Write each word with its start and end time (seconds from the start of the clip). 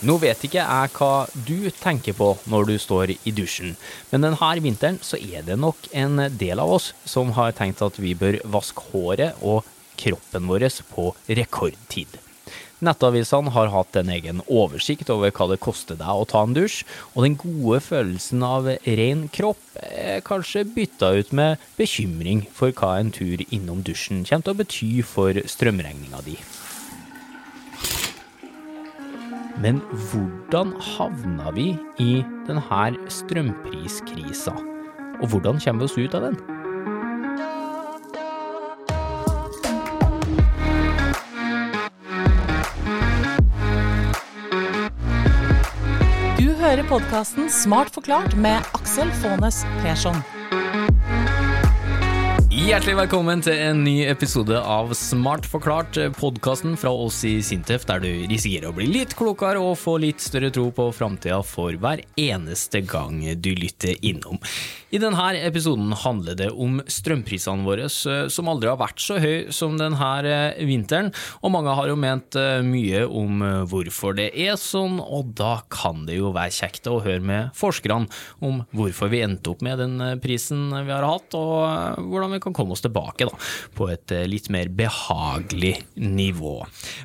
Nå 0.00 0.14
vet 0.16 0.46
ikke 0.46 0.62
jeg 0.62 0.92
hva 0.96 1.26
du 1.44 1.68
tenker 1.76 2.14
på 2.16 2.30
når 2.48 2.70
du 2.70 2.78
står 2.80 3.10
i 3.12 3.32
dusjen, 3.36 3.74
men 4.08 4.24
denne 4.24 4.52
vinteren 4.64 4.96
så 5.04 5.18
er 5.20 5.44
det 5.44 5.58
nok 5.60 5.90
en 5.92 6.22
del 6.40 6.62
av 6.62 6.72
oss 6.78 6.94
som 7.04 7.34
har 7.36 7.52
tenkt 7.58 7.82
at 7.84 8.00
vi 8.00 8.14
bør 8.16 8.38
vaske 8.48 8.86
håret 8.94 9.36
og 9.44 9.68
kroppen 10.00 10.48
vår 10.48 10.64
på 10.88 11.10
rekordtid. 11.28 12.16
Nettavisene 12.80 13.52
har 13.52 13.68
hatt 13.74 13.98
en 14.00 14.08
egen 14.14 14.40
oversikt 14.48 15.12
over 15.12 15.34
hva 15.36 15.50
det 15.50 15.60
koster 15.60 16.00
deg 16.00 16.08
å 16.08 16.24
ta 16.24 16.46
en 16.46 16.56
dusj, 16.56 16.80
og 17.12 17.26
den 17.26 17.36
gode 17.42 17.82
følelsen 17.84 18.46
av 18.46 18.70
ren 18.72 19.26
kropp 19.28 19.60
er 19.84 20.24
kanskje 20.24 20.64
bytta 20.64 21.12
ut 21.20 21.36
med 21.36 21.60
bekymring 21.76 22.46
for 22.56 22.72
hva 22.72 22.94
en 23.02 23.12
tur 23.12 23.44
innom 23.50 23.84
dusjen 23.84 24.24
kommer 24.24 24.48
til 24.48 24.56
å 24.56 24.60
bety 24.64 24.90
for 25.04 25.44
strømregninga 25.44 26.24
di. 26.24 26.40
Men 29.60 29.82
hvordan 29.92 30.72
havna 30.80 31.50
vi 31.52 31.74
i 32.00 32.22
denne 32.46 33.10
strømpriskrisa, 33.12 34.54
og 35.20 35.26
hvordan 35.28 35.60
kommer 35.60 35.84
vi 35.84 35.88
oss 35.90 35.98
ut 36.00 36.16
av 36.16 36.30
den? 36.30 36.38
Du 46.40 46.48
hører 46.56 46.86
podkasten 46.88 47.52
Smart 47.52 47.92
forklart 47.92 48.36
med 48.40 48.64
Aksel 48.72 49.12
Faanes 49.20 49.66
Persson. 49.84 50.39
Hjertelig 52.60 52.92
velkommen 52.98 53.40
til 53.40 53.56
en 53.56 53.78
ny 53.86 54.02
episode 54.04 54.52
av 54.52 54.90
Smart 54.92 55.46
forklart, 55.48 55.96
podkasten 56.18 56.74
fra 56.76 56.90
oss 56.92 57.22
i 57.24 57.38
Sintef, 57.40 57.86
der 57.88 58.02
du 58.04 58.10
risikerer 58.28 58.68
å 58.68 58.74
bli 58.76 58.84
litt 58.90 59.14
klokere 59.16 59.62
og 59.64 59.78
få 59.80 59.94
litt 60.02 60.20
større 60.20 60.50
tro 60.52 60.66
på 60.76 60.90
framtida 60.92 61.38
for 61.40 61.72
hver 61.80 62.02
eneste 62.20 62.82
gang 62.84 63.22
du 63.40 63.48
lytter 63.56 63.96
innom. 64.04 64.36
I 64.90 64.98
denne 65.00 65.30
episoden 65.38 65.94
handler 66.02 66.36
det 66.36 66.50
om 66.50 66.82
strømprisene 66.84 67.64
våre, 67.64 67.86
som 67.88 68.50
aldri 68.52 68.68
har 68.68 68.78
vært 68.80 69.00
så 69.00 69.16
høy 69.22 69.48
som 69.54 69.78
denne 69.80 70.10
vinteren, 70.66 71.08
og 71.40 71.54
mange 71.54 71.72
har 71.78 71.88
jo 71.88 71.96
ment 71.96 72.36
mye 72.66 73.06
om 73.06 73.40
hvorfor 73.70 74.18
det 74.18 74.28
er 74.34 74.60
sånn, 74.60 75.00
og 75.00 75.32
da 75.38 75.62
kan 75.72 76.04
det 76.10 76.18
jo 76.18 76.34
være 76.36 76.58
kjekt 76.58 76.90
å 76.92 76.98
høre 77.00 77.24
med 77.24 77.56
forskerne 77.56 78.10
om 78.44 78.60
hvorfor 78.76 79.14
vi 79.14 79.24
endte 79.24 79.54
opp 79.54 79.64
med 79.64 79.80
den 79.80 79.96
prisen 80.20 80.68
vi 80.74 80.92
har 80.92 81.08
hatt, 81.08 81.32
og 81.38 82.04
hvordan 82.04 82.36
vi 82.36 82.44
kan 82.50 82.58
komme 82.60 82.76
oss 82.76 82.84
tilbake 82.84 83.28
da, 83.28 83.36
på 83.78 83.90
et 83.92 84.14
litt 84.28 84.50
mer 84.52 84.70
behagelig 84.74 85.76
nivå. 85.96 86.56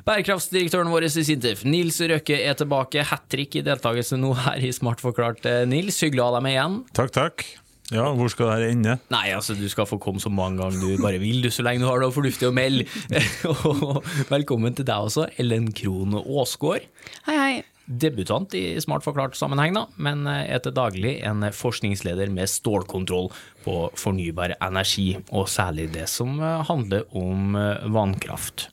Bærekraftsdirektøren 0.06 0.90
vår 0.92 1.08
i 1.08 1.12
Sintef, 1.16 1.64
Nils 1.66 2.00
Røkke, 2.02 2.40
er 2.42 2.58
tilbake. 2.58 3.06
Hat 3.06 3.28
trick 3.32 3.58
i 3.58 3.64
deltakelse 3.66 4.18
nå 4.20 4.34
her 4.46 4.62
i 4.62 4.72
Smart 4.74 5.02
forklart. 5.04 5.46
Nils, 5.70 6.02
hyggelig 6.04 6.24
å 6.24 6.30
ha 6.30 6.36
deg 6.38 6.46
med 6.48 6.56
igjen. 6.56 6.82
Takk, 6.96 7.14
takk. 7.16 7.46
Ja, 7.94 8.08
hvor 8.18 8.26
skal 8.32 8.48
det 8.48 8.54
her 8.56 8.72
ende? 8.72 8.96
Nei, 9.14 9.28
altså 9.36 9.54
du 9.54 9.68
skal 9.70 9.86
få 9.86 10.00
komme 10.02 10.18
så 10.22 10.30
mange 10.32 10.58
ganger 10.58 10.82
du 10.82 11.02
bare 11.02 11.20
vil, 11.22 11.38
du, 11.44 11.52
så 11.54 11.62
lenge 11.62 11.84
du 11.84 11.86
har 11.86 12.02
noe 12.02 12.14
fornuftig 12.14 12.48
å 12.48 12.54
melde. 12.54 12.88
og 13.52 14.02
velkommen 14.32 14.74
til 14.74 14.88
deg 14.88 15.06
også, 15.06 15.28
Ellen 15.38 15.70
Krohn 15.76 16.18
Aasgaard. 16.24 16.90
Hei, 17.28 17.38
hei. 17.38 17.75
Debutant 17.86 18.54
i 18.58 18.80
Smart 18.82 19.04
forklart 19.06 19.36
sammenheng, 19.38 19.76
men 20.02 20.26
er 20.26 20.58
til 20.62 20.74
daglig 20.74 21.20
en 21.26 21.46
forskningsleder 21.54 22.32
med 22.34 22.50
stålkontroll 22.50 23.30
på 23.62 23.76
fornybar 23.98 24.56
energi, 24.58 25.12
og 25.30 25.46
særlig 25.50 25.92
det 25.94 26.08
som 26.10 26.40
handler 26.40 27.06
om 27.14 27.54
vannkraft. 27.94 28.68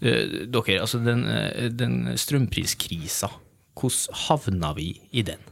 Dere, 0.00 0.78
altså 0.78 1.02
den, 1.02 1.26
den 1.74 2.14
strømpriskrisa, 2.18 3.32
hvordan 3.76 4.22
havna 4.28 4.72
vi 4.78 4.92
i 5.10 5.26
den? 5.26 5.42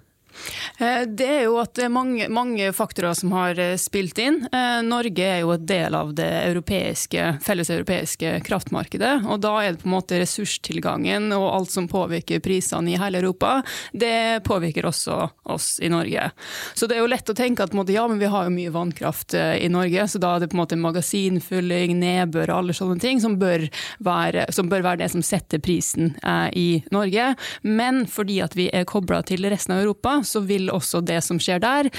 Det 0.79 1.27
er 1.29 1.45
jo 1.47 1.59
at 1.63 1.75
det 1.77 1.87
er 1.87 1.93
mange, 1.93 2.29
mange, 2.33 2.71
faktorer 2.75 3.15
som 3.17 3.33
har 3.37 3.59
spilt 3.81 4.19
inn. 4.23 4.41
Norge 4.87 5.25
er 5.25 5.43
jo 5.43 5.53
et 5.55 5.67
del 5.69 5.95
av 5.97 6.13
det 6.17 6.29
europeiske, 6.51 7.27
felleseuropeiske 7.45 8.37
kraftmarkedet. 8.47 9.15
og 9.29 9.41
Da 9.45 9.55
er 9.63 9.75
det 9.75 9.83
på 9.83 9.89
en 9.89 9.97
måte 9.97 10.19
ressurstilgangen 10.21 11.31
og 11.37 11.47
alt 11.51 11.75
som 11.75 11.89
påvirker 11.91 12.43
prisene 12.45 12.95
i 12.95 12.99
hele 13.01 13.21
Europa, 13.23 13.61
det 13.93 14.45
påvirker 14.45 14.89
også 14.89 15.19
oss 15.55 15.79
i 15.83 15.91
Norge. 15.93 16.31
Så 16.75 16.89
det 16.91 16.99
er 16.99 17.05
jo 17.05 17.11
lett 17.11 17.31
å 17.31 17.37
tenke 17.37 17.65
at 17.65 17.75
ja, 17.95 18.07
men 18.09 18.19
vi 18.19 18.31
har 18.31 18.49
jo 18.49 18.55
mye 18.55 18.73
vannkraft 18.75 19.35
i 19.35 19.69
Norge, 19.73 20.09
så 20.09 20.21
da 20.23 20.35
er 20.35 20.45
det 20.45 20.51
på 20.53 20.59
en 20.59 20.63
måte 20.63 20.81
magasinfylling, 20.81 21.97
nedbør 22.01 22.51
og 22.51 22.63
alle 22.63 22.77
sånne 22.77 22.99
ting 23.03 23.21
som 23.23 23.39
bør, 23.41 23.67
være, 24.05 24.49
som 24.55 24.71
bør 24.71 24.85
være 24.87 25.05
det 25.05 25.11
som 25.15 25.25
setter 25.25 25.63
prisen 25.63 26.15
i 26.53 26.83
Norge. 26.95 27.33
Men 27.63 28.05
fordi 28.11 28.41
at 28.45 28.57
vi 28.59 28.69
er 28.73 28.89
kobla 28.89 29.23
til 29.27 29.47
resten 29.51 29.77
av 29.77 29.85
Europa, 29.85 30.19
så 30.27 30.43
vil 30.45 30.71
også 30.73 31.03
det 31.05 31.21
som 31.25 31.41
skjer 31.43 31.63
der, 31.63 31.91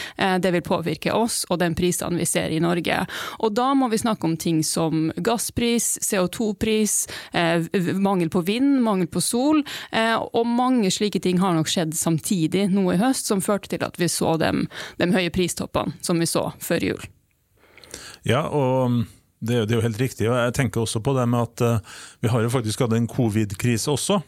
det 0.41 0.51
vil 0.53 0.63
påvirke 0.65 1.13
oss 1.15 1.43
og 1.49 1.59
den 1.61 1.75
prisene 1.77 2.19
vi 2.19 2.27
ser 2.29 2.53
i 2.53 2.61
Norge. 2.63 3.01
Og 3.43 3.53
da 3.55 3.69
må 3.77 3.89
vi 3.91 3.99
snakke 4.01 4.27
om 4.27 4.35
ting 4.39 4.61
som 4.65 5.09
gasspris, 5.15 5.95
CO2-pris, 6.05 6.97
mangel 8.01 8.31
på 8.33 8.43
vind, 8.47 8.79
mangel 8.85 9.09
på 9.11 9.23
sol, 9.23 9.63
og 9.95 10.47
mange 10.49 10.91
slike 10.93 11.21
ting 11.23 11.41
har 11.43 11.55
nok 11.57 11.71
skjedd 11.71 11.95
samtidig 11.97 12.67
nå 12.73 12.87
i 12.93 12.99
høst, 13.01 13.29
som 13.29 13.43
førte 13.43 13.75
til 13.75 13.85
at 13.85 13.99
vi 14.01 14.09
så 14.11 14.35
dem, 14.41 14.65
de 15.01 15.11
høye 15.15 15.33
pristoppene 15.33 15.95
som 16.05 16.21
vi 16.21 16.29
så 16.29 16.49
før 16.63 16.89
jul. 16.91 17.05
Ja, 18.25 18.47
og 18.49 19.03
det 19.45 19.59
er, 19.59 19.75
jo 19.77 19.83
helt 19.83 19.99
riktig. 20.01 20.29
og 20.29 20.37
Jeg 20.39 20.55
tenker 20.57 20.81
også 20.81 21.01
på 21.05 21.13
det 21.17 21.27
med 21.29 21.45
at 21.45 21.83
vi 22.23 22.31
har 22.31 22.41
jo 22.41 22.53
faktisk 22.53 22.85
hatt 22.85 22.95
en 22.97 23.09
covid-krise 23.09 23.91
også. 23.93 24.21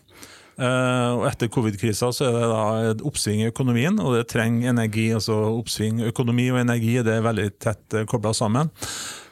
Uh, 0.57 1.19
og 1.19 1.23
Etter 1.29 1.51
covid-krisa 1.53 2.09
så 2.15 2.25
er 2.25 2.33
det 2.33 2.45
da 2.49 2.61
et 2.89 3.01
oppsving 3.05 3.43
i 3.43 3.49
økonomien, 3.51 3.99
og 4.01 4.15
det 4.15 4.25
trenger 4.31 4.71
energi. 4.71 5.11
altså 5.13 5.35
Oppsving, 5.51 6.01
økonomi 6.09 6.47
og 6.49 6.63
energi 6.63 6.95
det 7.05 7.13
er 7.13 7.25
veldig 7.25 7.51
tett 7.61 7.97
uh, 7.97 8.05
kobla 8.09 8.33
sammen. 8.33 8.71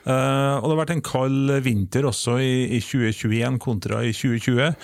Uh, 0.05 0.61
og 0.61 0.67
Det 0.67 0.73
har 0.75 0.81
vært 0.83 0.93
en 0.93 1.07
kald 1.07 1.55
vinter 1.65 2.05
også 2.05 2.37
i, 2.37 2.77
i 2.77 2.81
2021 2.83 3.57
kontra 3.63 4.03
i 4.05 4.13
2020. 4.13 4.75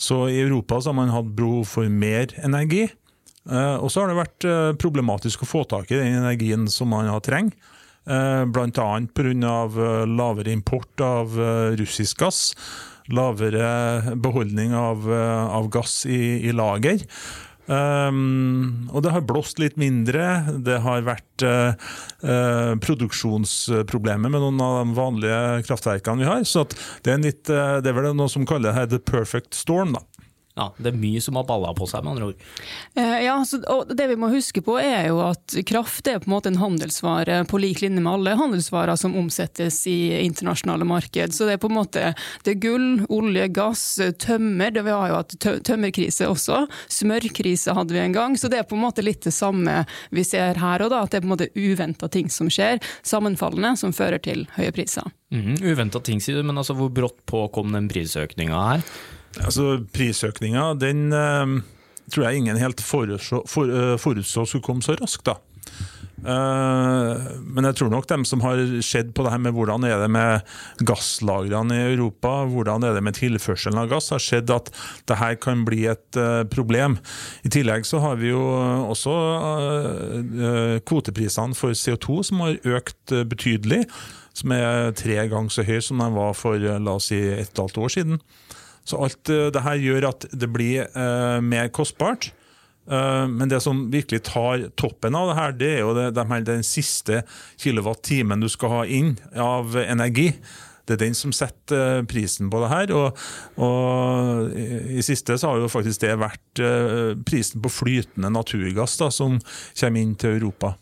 Så 0.00 0.22
i 0.32 0.40
Europa 0.40 0.80
så 0.80 0.94
har 0.94 1.00
man 1.02 1.12
hatt 1.12 1.34
behov 1.36 1.68
for 1.68 1.92
mer 1.92 2.32
energi. 2.40 2.88
og 3.50 3.88
så 3.90 4.00
har 4.00 4.08
det 4.08 4.20
vært 4.20 4.44
problematisk 4.78 5.42
å 5.42 5.48
få 5.48 5.64
tak 5.68 5.90
i 5.90 5.96
den 5.96 6.20
energien 6.20 6.68
som 6.68 6.88
man 6.92 7.08
har 7.08 7.20
trengt. 7.20 7.56
Bl.a. 8.04 8.90
pga. 9.14 9.56
lavere 10.06 10.52
import 10.52 11.00
av 11.04 11.36
russisk 11.76 12.20
gass 12.20 12.54
lavere 13.16 14.16
beholdning 14.20 14.74
av, 14.76 15.06
av 15.10 15.70
gass 15.72 16.02
i, 16.06 16.40
i 16.48 16.52
lager. 16.56 17.04
Um, 17.70 18.88
og 18.90 19.04
det 19.04 19.12
har 19.14 19.22
blåst 19.22 19.60
litt 19.62 19.76
mindre. 19.78 20.24
Det 20.58 20.80
har 20.82 21.04
vært 21.06 21.44
uh, 21.46 21.76
uh, 22.26 22.74
produksjonsproblemer 22.82 24.32
med 24.32 24.42
noen 24.42 24.62
av 24.64 24.78
de 24.80 24.96
vanlige 24.96 25.42
kraftverkene 25.68 26.24
vi 26.24 26.30
har. 26.30 26.42
Så 26.48 26.66
det 27.06 27.14
er, 27.14 27.22
litt, 27.22 27.44
uh, 27.46 27.78
det 27.78 27.92
er 27.92 27.98
vel 28.00 28.10
noe 28.16 28.32
som 28.32 28.46
kaller 28.48 28.74
det 28.74 28.96
the 28.96 28.98
perfect 28.98 29.54
storm. 29.54 29.94
da. 29.94 30.02
Ja, 30.58 30.66
Det 30.76 30.90
er 30.90 30.98
mye 30.98 31.20
som 31.22 31.36
har 31.38 31.44
balla 31.46 31.70
på 31.76 31.86
seg, 31.88 32.02
med 32.04 32.16
andre 32.16 32.30
ord. 32.32 32.40
Eh, 32.98 33.16
ja, 33.24 33.36
så, 33.46 33.60
og 33.70 33.92
Det 33.96 34.08
vi 34.10 34.16
må 34.18 34.30
huske 34.32 34.62
på 34.64 34.76
er 34.82 35.08
jo 35.08 35.20
at 35.22 35.54
kraft 35.66 36.08
er 36.10 36.18
på 36.18 36.26
en 36.28 36.34
måte 36.34 36.50
en 36.50 36.58
handelsvare 36.60 37.44
på 37.48 37.60
lik 37.62 37.82
linje 37.84 38.02
med 38.02 38.12
alle 38.12 38.34
handelsvarer 38.38 38.98
som 38.98 39.14
omsettes 39.16 39.78
i 39.86 40.18
internasjonale 40.24 40.84
marked. 40.84 41.34
Så 41.36 41.46
det 41.46 41.56
er 41.56 41.62
på 41.62 41.70
en 41.70 41.78
måte 41.78 42.10
det 42.44 42.56
er 42.56 42.60
gull, 42.62 42.88
olje, 43.08 43.46
gass, 43.54 43.84
tømmer. 44.18 44.74
Det, 44.74 44.82
vi 44.86 44.96
har 44.96 45.12
jo 45.12 45.20
hatt 45.20 45.36
tømmerkrise 45.66 46.28
også. 46.30 46.64
Smørkrise 46.90 47.76
hadde 47.76 47.94
vi 47.94 48.02
en 48.02 48.16
gang. 48.16 48.36
Så 48.38 48.50
det 48.50 48.60
er 48.60 48.68
på 48.68 48.78
en 48.78 48.84
måte 48.84 49.06
litt 49.06 49.22
det 49.26 49.34
samme 49.36 49.84
vi 50.10 50.26
ser 50.26 50.58
her 50.60 50.82
og 50.82 50.90
da. 50.92 51.04
At 51.06 51.14
det 51.14 51.20
er 51.20 51.24
på 51.24 51.30
en 51.30 51.36
måte 51.36 51.50
uventa 51.54 52.10
ting 52.10 52.28
som 52.32 52.50
skjer, 52.50 52.82
sammenfallende, 53.06 53.76
som 53.78 53.94
fører 53.94 54.18
til 54.22 54.44
høye 54.58 54.74
priser. 54.74 55.06
Mm, 55.30 55.62
uventa 55.62 56.02
ting, 56.02 56.18
sier 56.18 56.40
du, 56.40 56.44
men 56.46 56.58
altså 56.58 56.74
hvor 56.74 56.90
brått 56.90 57.22
på 57.30 57.46
kom 57.54 57.70
den 57.76 57.86
prisøkninga 57.90 58.66
her? 58.72 58.84
Altså, 59.38 59.78
Prisøkninga 59.94 60.72
den 60.80 61.12
uh, 61.14 61.60
tror 62.10 62.26
jeg 62.26 62.42
ingen 62.42 62.58
helt 62.58 62.82
forutså, 62.82 63.44
for, 63.46 63.70
uh, 63.70 63.94
skulle 64.24 64.64
komme 64.64 64.82
så 64.82 64.98
raskt. 64.98 65.26
da. 65.28 65.38
Uh, 66.20 67.16
men 67.48 67.64
jeg 67.64 67.78
tror 67.78 67.88
nok 67.94 68.04
dem 68.10 68.26
som 68.28 68.42
har 68.44 68.58
sett 68.84 69.14
på 69.16 69.24
det 69.24 69.30
her 69.32 69.40
med 69.40 69.54
hvordan 69.56 69.86
er 69.88 70.02
det 70.02 70.10
med 70.12 70.44
gasslagrene 70.84 71.78
i 71.78 71.86
Europa, 71.94 72.44
hvordan 72.50 72.84
er 72.84 72.96
det 72.96 73.04
med 73.06 73.16
tilførselen 73.16 73.80
av 73.80 73.88
gass, 73.88 74.10
har 74.12 74.20
sett 74.20 74.52
at 74.52 74.68
det 75.08 75.16
her 75.16 75.38
kan 75.40 75.64
bli 75.64 75.86
et 75.88 76.20
uh, 76.20 76.44
problem. 76.52 76.98
I 77.46 77.52
tillegg 77.56 77.88
så 77.88 78.02
har 78.04 78.20
vi 78.20 78.34
jo 78.34 78.42
også 78.90 79.16
uh, 80.20 80.76
kvoteprisene 80.84 81.56
for 81.56 81.72
CO2 81.72 82.20
som 82.28 82.44
har 82.44 82.60
økt 82.68 83.16
betydelig. 83.30 83.86
Som 84.36 84.52
er 84.54 84.92
tre 84.94 85.16
ganger 85.28 85.50
så 85.50 85.64
høy 85.66 85.80
som 85.82 85.98
de 86.00 86.06
var 86.14 86.36
for 86.38 86.60
la 86.60 86.92
oss 86.94 87.08
si 87.10 87.18
et 87.18 87.40
og 87.40 87.48
et 87.48 87.60
halvt 87.64 87.80
år 87.82 87.92
siden. 87.96 88.20
Så 88.88 89.00
alt 89.04 89.30
det 89.54 89.64
her 89.64 89.80
gjør 89.80 90.10
at 90.10 90.26
det 90.32 90.48
blir 90.52 90.88
uh, 90.96 91.38
mer 91.44 91.70
kostbart. 91.74 92.30
Uh, 92.90 93.28
men 93.30 93.50
det 93.50 93.60
som 93.62 93.84
virkelig 93.92 94.24
tar 94.26 94.66
toppen 94.80 95.14
av 95.14 95.30
det 95.30 95.36
her, 95.38 95.54
det 95.60 95.70
er 95.76 95.84
jo 95.84 95.94
det, 95.98 96.08
de 96.16 96.24
her, 96.32 96.48
den 96.48 96.66
siste 96.66 97.22
kilowatt-timen 97.60 98.42
du 98.42 98.48
skal 98.50 98.74
ha 98.78 98.82
inn 98.88 99.14
av 99.36 99.76
energi. 99.84 100.32
det 100.88 100.96
er 100.96 101.02
den 101.04 101.14
som 101.14 101.30
setter 101.30 102.02
prisen 102.10 102.50
på 102.50 102.64
det 102.64 102.70
her. 102.72 102.92
Og, 102.98 103.20
og 103.62 104.56
i, 104.58 104.98
i 104.98 105.04
siste 105.06 105.36
så 105.38 105.52
har 105.52 105.60
jo 105.60 105.70
faktisk 105.70 106.02
det 106.02 106.16
vært 106.18 106.64
prisen 107.28 107.62
på 107.62 107.70
flytende 107.70 108.32
naturgass 108.34 108.96
da, 108.98 109.10
som 109.14 109.38
kommer 109.78 110.00
inn 110.00 110.16
til 110.18 110.40
Europa. 110.40 110.74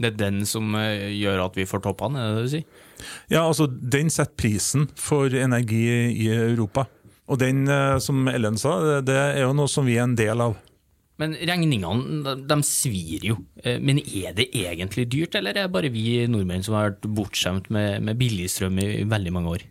Det 0.00 0.14
er 0.14 0.20
den 0.20 0.46
som 0.48 0.70
gjør 0.72 1.42
at 1.48 1.58
vi 1.58 1.66
får 1.68 1.82
toppene, 1.84 2.20
er 2.22 2.30
det 2.30 2.36
det 2.38 2.46
du 2.46 2.54
sier? 2.54 2.86
Ja, 3.32 3.42
altså 3.42 3.66
den 3.66 4.10
setter 4.12 4.36
prisen 4.38 4.88
for 4.98 5.32
energi 5.34 5.82
i 6.14 6.30
Europa. 6.32 6.86
Og 7.30 7.38
den, 7.38 7.62
som 8.02 8.26
Ellen 8.26 8.56
sa, 8.58 9.00
det 9.06 9.14
er 9.14 9.44
jo 9.44 9.54
noe 9.54 9.70
som 9.70 9.86
vi 9.86 9.94
er 9.94 10.08
en 10.08 10.18
del 10.18 10.42
av. 10.42 10.56
Men 11.20 11.34
regningene 11.36 12.34
de 12.48 12.56
svir 12.64 13.26
jo. 13.28 13.36
Eh, 13.62 13.76
men 13.82 14.00
er 14.00 14.32
det 14.36 14.48
egentlig 14.56 15.06
dyrt, 15.12 15.36
eller 15.36 15.52
er 15.52 15.68
det 15.68 15.74
bare 15.74 15.92
vi 15.92 16.22
nordmenn 16.30 16.64
som 16.64 16.78
har 16.78 16.94
vært 16.94 17.10
bortskjemt 17.18 17.68
med, 17.74 18.00
med 18.06 18.18
billigstrøm 18.20 18.80
i 18.80 18.88
veldig 19.08 19.34
mange 19.36 19.56
år? 19.58 19.66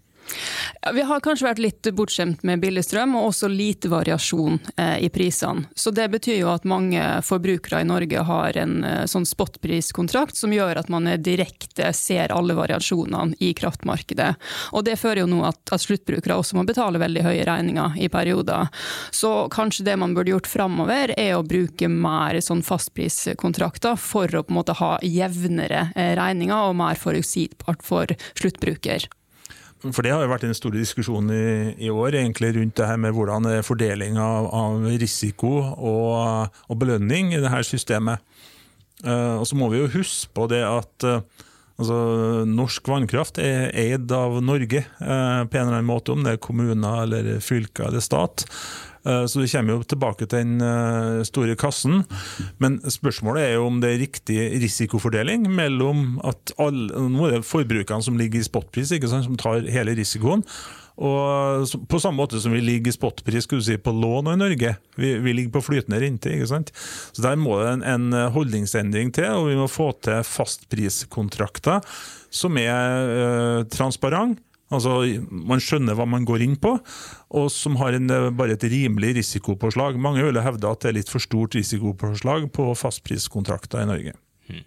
Ja, 0.81 0.91
vi 0.95 1.01
har 1.01 1.19
kanskje 1.23 1.47
vært 1.47 1.61
litt 1.63 1.89
bortskjemt 1.95 2.43
med 2.47 2.61
billig 2.63 2.83
strøm, 2.85 3.15
og 3.19 3.31
også 3.31 3.49
lite 3.51 3.89
variasjon 3.91 4.59
eh, 4.77 4.97
i 5.05 5.09
prisene. 5.13 5.67
Så 5.75 5.91
Det 5.91 6.07
betyr 6.11 6.39
jo 6.39 6.51
at 6.53 6.67
mange 6.69 7.03
forbrukere 7.25 7.81
i 7.83 7.87
Norge 7.87 8.23
har 8.25 8.57
en 8.61 8.83
eh, 8.85 9.03
sånn 9.09 9.27
spotpriskontrakt 9.27 10.37
som 10.37 10.53
gjør 10.53 10.81
at 10.81 10.91
man 10.93 11.09
direkte 11.23 11.91
ser 11.97 12.33
alle 12.35 12.55
variasjonene 12.57 13.39
i 13.43 13.51
kraftmarkedet. 13.57 14.31
Og 14.77 14.85
Det 14.87 14.97
fører 14.99 15.23
jo 15.23 15.29
nå 15.31 15.43
at, 15.49 15.61
at 15.73 15.83
sluttbrukere 15.83 16.39
også 16.39 16.59
må 16.59 16.65
betale 16.67 17.01
veldig 17.01 17.25
høye 17.27 17.45
regninger 17.49 17.99
i 17.99 18.09
perioder. 18.11 18.69
Så 19.11 19.49
kanskje 19.51 19.87
det 19.89 19.97
man 19.99 20.15
burde 20.15 20.33
gjort 20.33 20.49
framover, 20.49 21.13
er 21.17 21.35
å 21.35 21.45
bruke 21.45 21.89
mer 21.91 22.39
sånn 22.43 22.63
fastpriskontrakter 22.65 23.99
for 23.99 24.31
å 24.31 24.45
på 24.45 24.53
en 24.53 24.59
måte 24.61 24.77
ha 24.79 24.95
jevnere 25.03 25.89
eh, 25.95 26.15
regninger 26.19 26.69
og 26.71 26.77
mer 26.79 26.99
forutsigbart 26.99 27.83
for 27.85 28.19
sluttbruker. 28.39 29.09
For 29.79 30.03
det 30.03 30.11
har 30.11 30.25
jo 30.25 30.31
vært 30.31 30.43
en 30.43 30.57
stor 30.57 30.75
diskusjon 30.75 31.29
i, 31.31 31.43
i, 31.79 31.89
år 31.91 32.17
egentlig 32.19 32.51
rundt 32.57 32.75
det 32.75 32.87
her 32.89 32.97
med 32.99 33.13
hvordan 33.15 33.47
fordeling 33.63 34.17
av, 34.19 34.49
av 34.51 34.87
risiko 34.99 35.53
og, 35.63 36.49
og, 36.67 36.75
belønning 36.81 37.31
i 37.31 37.39
det 37.39 37.51
her 37.53 37.63
systemet. 37.63 38.19
Uh, 39.05 39.39
og 39.39 39.45
så 39.47 39.55
må 39.55 39.69
vi 39.71 39.79
jo 39.79 39.93
huske 39.93 40.27
på 40.35 40.49
det 40.51 40.59
at 40.67 41.05
uh, 41.07 41.21
altså, 41.79 41.99
norsk 42.49 42.89
vannkraft 42.91 43.39
er 43.39 43.69
eid 43.71 44.11
av 44.11 44.41
Norge 44.43 44.83
uh, 44.99 45.45
på 45.47 45.55
en 45.55 45.61
eller 45.63 45.77
annen 45.77 45.87
måte, 45.87 46.11
om 46.11 46.25
det 46.25 46.35
er 46.35 46.43
kommuner 46.43 47.05
eller 47.05 47.39
fylker 47.43 47.87
eller 47.87 48.03
stat. 48.03 48.43
Eh, 49.05 49.25
så 49.25 49.41
det 49.41 49.51
kommer 49.51 49.77
jo 49.77 49.85
tilbake 49.87 50.27
til 50.27 50.43
den 50.43 50.65
eh, 50.65 51.21
store 51.27 51.55
kassen. 51.59 52.03
Men 52.61 52.79
spørsmålet 52.83 53.45
er 53.45 53.55
jo 53.57 53.69
om 53.69 53.79
det 53.83 53.93
er 53.93 54.03
riktig 54.03 54.39
risikofordeling 54.63 55.47
mellom 55.51 56.19
at 56.27 56.53
alle, 56.59 57.07
nå 57.11 57.27
er 57.27 57.39
det 57.39 57.47
forbrukerne 57.47 58.05
som 58.05 58.19
ligger 58.19 58.41
i 58.41 58.49
spotpris, 58.49 58.91
sant, 58.91 59.27
som 59.27 59.39
tar 59.39 59.67
hele 59.71 59.97
risikoen. 59.97 60.45
Og 60.99 61.63
På 61.87 61.95
samme 62.03 62.19
måte 62.19 62.41
som 62.43 62.51
vi 62.51 62.59
ligger 62.59 62.91
i 62.91 62.97
spotpris 62.97 63.45
skulle 63.47 63.63
du 63.63 63.67
si, 63.69 63.77
på 63.79 63.93
lån 63.95 64.33
i 64.33 64.39
Norge. 64.41 64.73
Vi, 64.99 65.13
vi, 65.23 65.33
ligger 65.33 65.53
på 65.55 65.63
flytende 65.69 66.01
rente. 66.01 66.33
ikke 66.33 66.49
sant? 66.51 66.73
Så 67.15 67.23
Der 67.23 67.39
må 67.39 67.61
det 67.61 67.71
en, 67.77 67.85
en 67.87 68.31
holdningsendring 68.35 69.13
til, 69.15 69.31
og 69.31 69.47
vi 69.47 69.55
må 69.55 69.69
få 69.71 69.93
til 70.03 70.19
fastpriskontrakter 70.27 71.79
som 72.29 72.57
er 72.61 73.15
øh, 73.15 73.65
transparente 73.71 74.43
Altså, 74.69 74.99
Man 75.29 75.61
skjønner 75.63 75.97
hva 75.97 76.05
man 76.09 76.27
går 76.29 76.45
inn 76.45 76.57
på, 76.61 76.75
og 77.33 77.47
som 77.53 77.79
har 77.81 77.97
en, 77.97 78.09
bare 78.37 78.55
et 78.57 78.65
rimelig 78.69 79.15
risikopåslag. 79.17 79.97
Mange 80.01 80.25
vil 80.25 80.41
hevde 80.45 80.69
at 80.69 80.83
det 80.83 80.91
er 80.91 80.99
litt 80.99 81.11
for 81.11 81.23
stort 81.23 81.57
risikopåslag 81.57 82.49
på 82.53 82.69
fastpriskontrakter 82.77 83.83
i 83.83 83.89
Norge. 83.89 84.15
Hmm. 84.49 84.65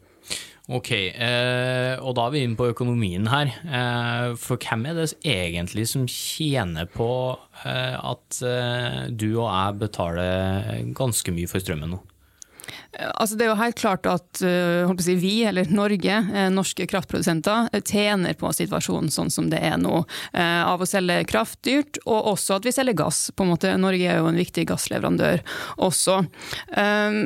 Ok, 0.72 0.90
eh, 0.94 1.98
og 1.98 2.14
da 2.14 2.26
er 2.28 2.34
vi 2.34 2.42
inne 2.46 2.58
på 2.58 2.70
økonomien 2.70 3.26
her. 3.30 3.50
Eh, 3.66 4.28
for 4.38 4.62
hvem 4.62 4.86
er 4.90 5.00
det 5.00 5.08
egentlig 5.26 5.88
som 5.90 6.06
tjener 6.10 6.86
på 6.90 7.10
eh, 7.66 7.96
at 7.98 8.42
eh, 8.46 9.00
du 9.10 9.28
og 9.32 9.48
jeg 9.48 9.80
betaler 9.82 10.92
ganske 10.98 11.34
mye 11.34 11.50
for 11.50 11.62
strømmen 11.62 11.96
nå? 11.96 12.02
Altså 13.14 13.36
det 13.38 13.46
er 13.46 13.52
jo 13.52 13.60
helt 13.60 13.78
klart 13.80 14.06
at 14.08 14.42
uh, 14.44 14.90
si, 15.02 15.14
vi, 15.14 15.44
eller 15.44 15.64
Norge, 15.70 16.26
eh, 16.34 16.50
norske 16.50 16.86
kraftprodusenter, 16.86 17.68
eh, 17.72 17.82
tjener 17.82 18.34
på 18.34 18.52
situasjonen 18.52 19.10
sånn 19.10 19.30
som 19.30 19.50
det 19.50 19.60
er 19.62 19.78
nå. 19.80 20.04
Eh, 20.32 20.62
av 20.62 20.80
å 20.80 20.86
selge 20.88 21.24
kraft 21.28 21.62
dyrt, 21.62 21.98
og 22.06 22.32
også 22.34 22.56
at 22.56 22.66
vi 22.66 22.72
selger 22.72 22.94
gass. 22.94 23.30
på 23.36 23.44
en 23.44 23.50
måte. 23.52 23.76
Norge 23.78 24.08
er 24.08 24.18
jo 24.18 24.26
en 24.26 24.36
viktig 24.36 24.66
gassleverandør 24.66 25.40
også. 25.78 26.26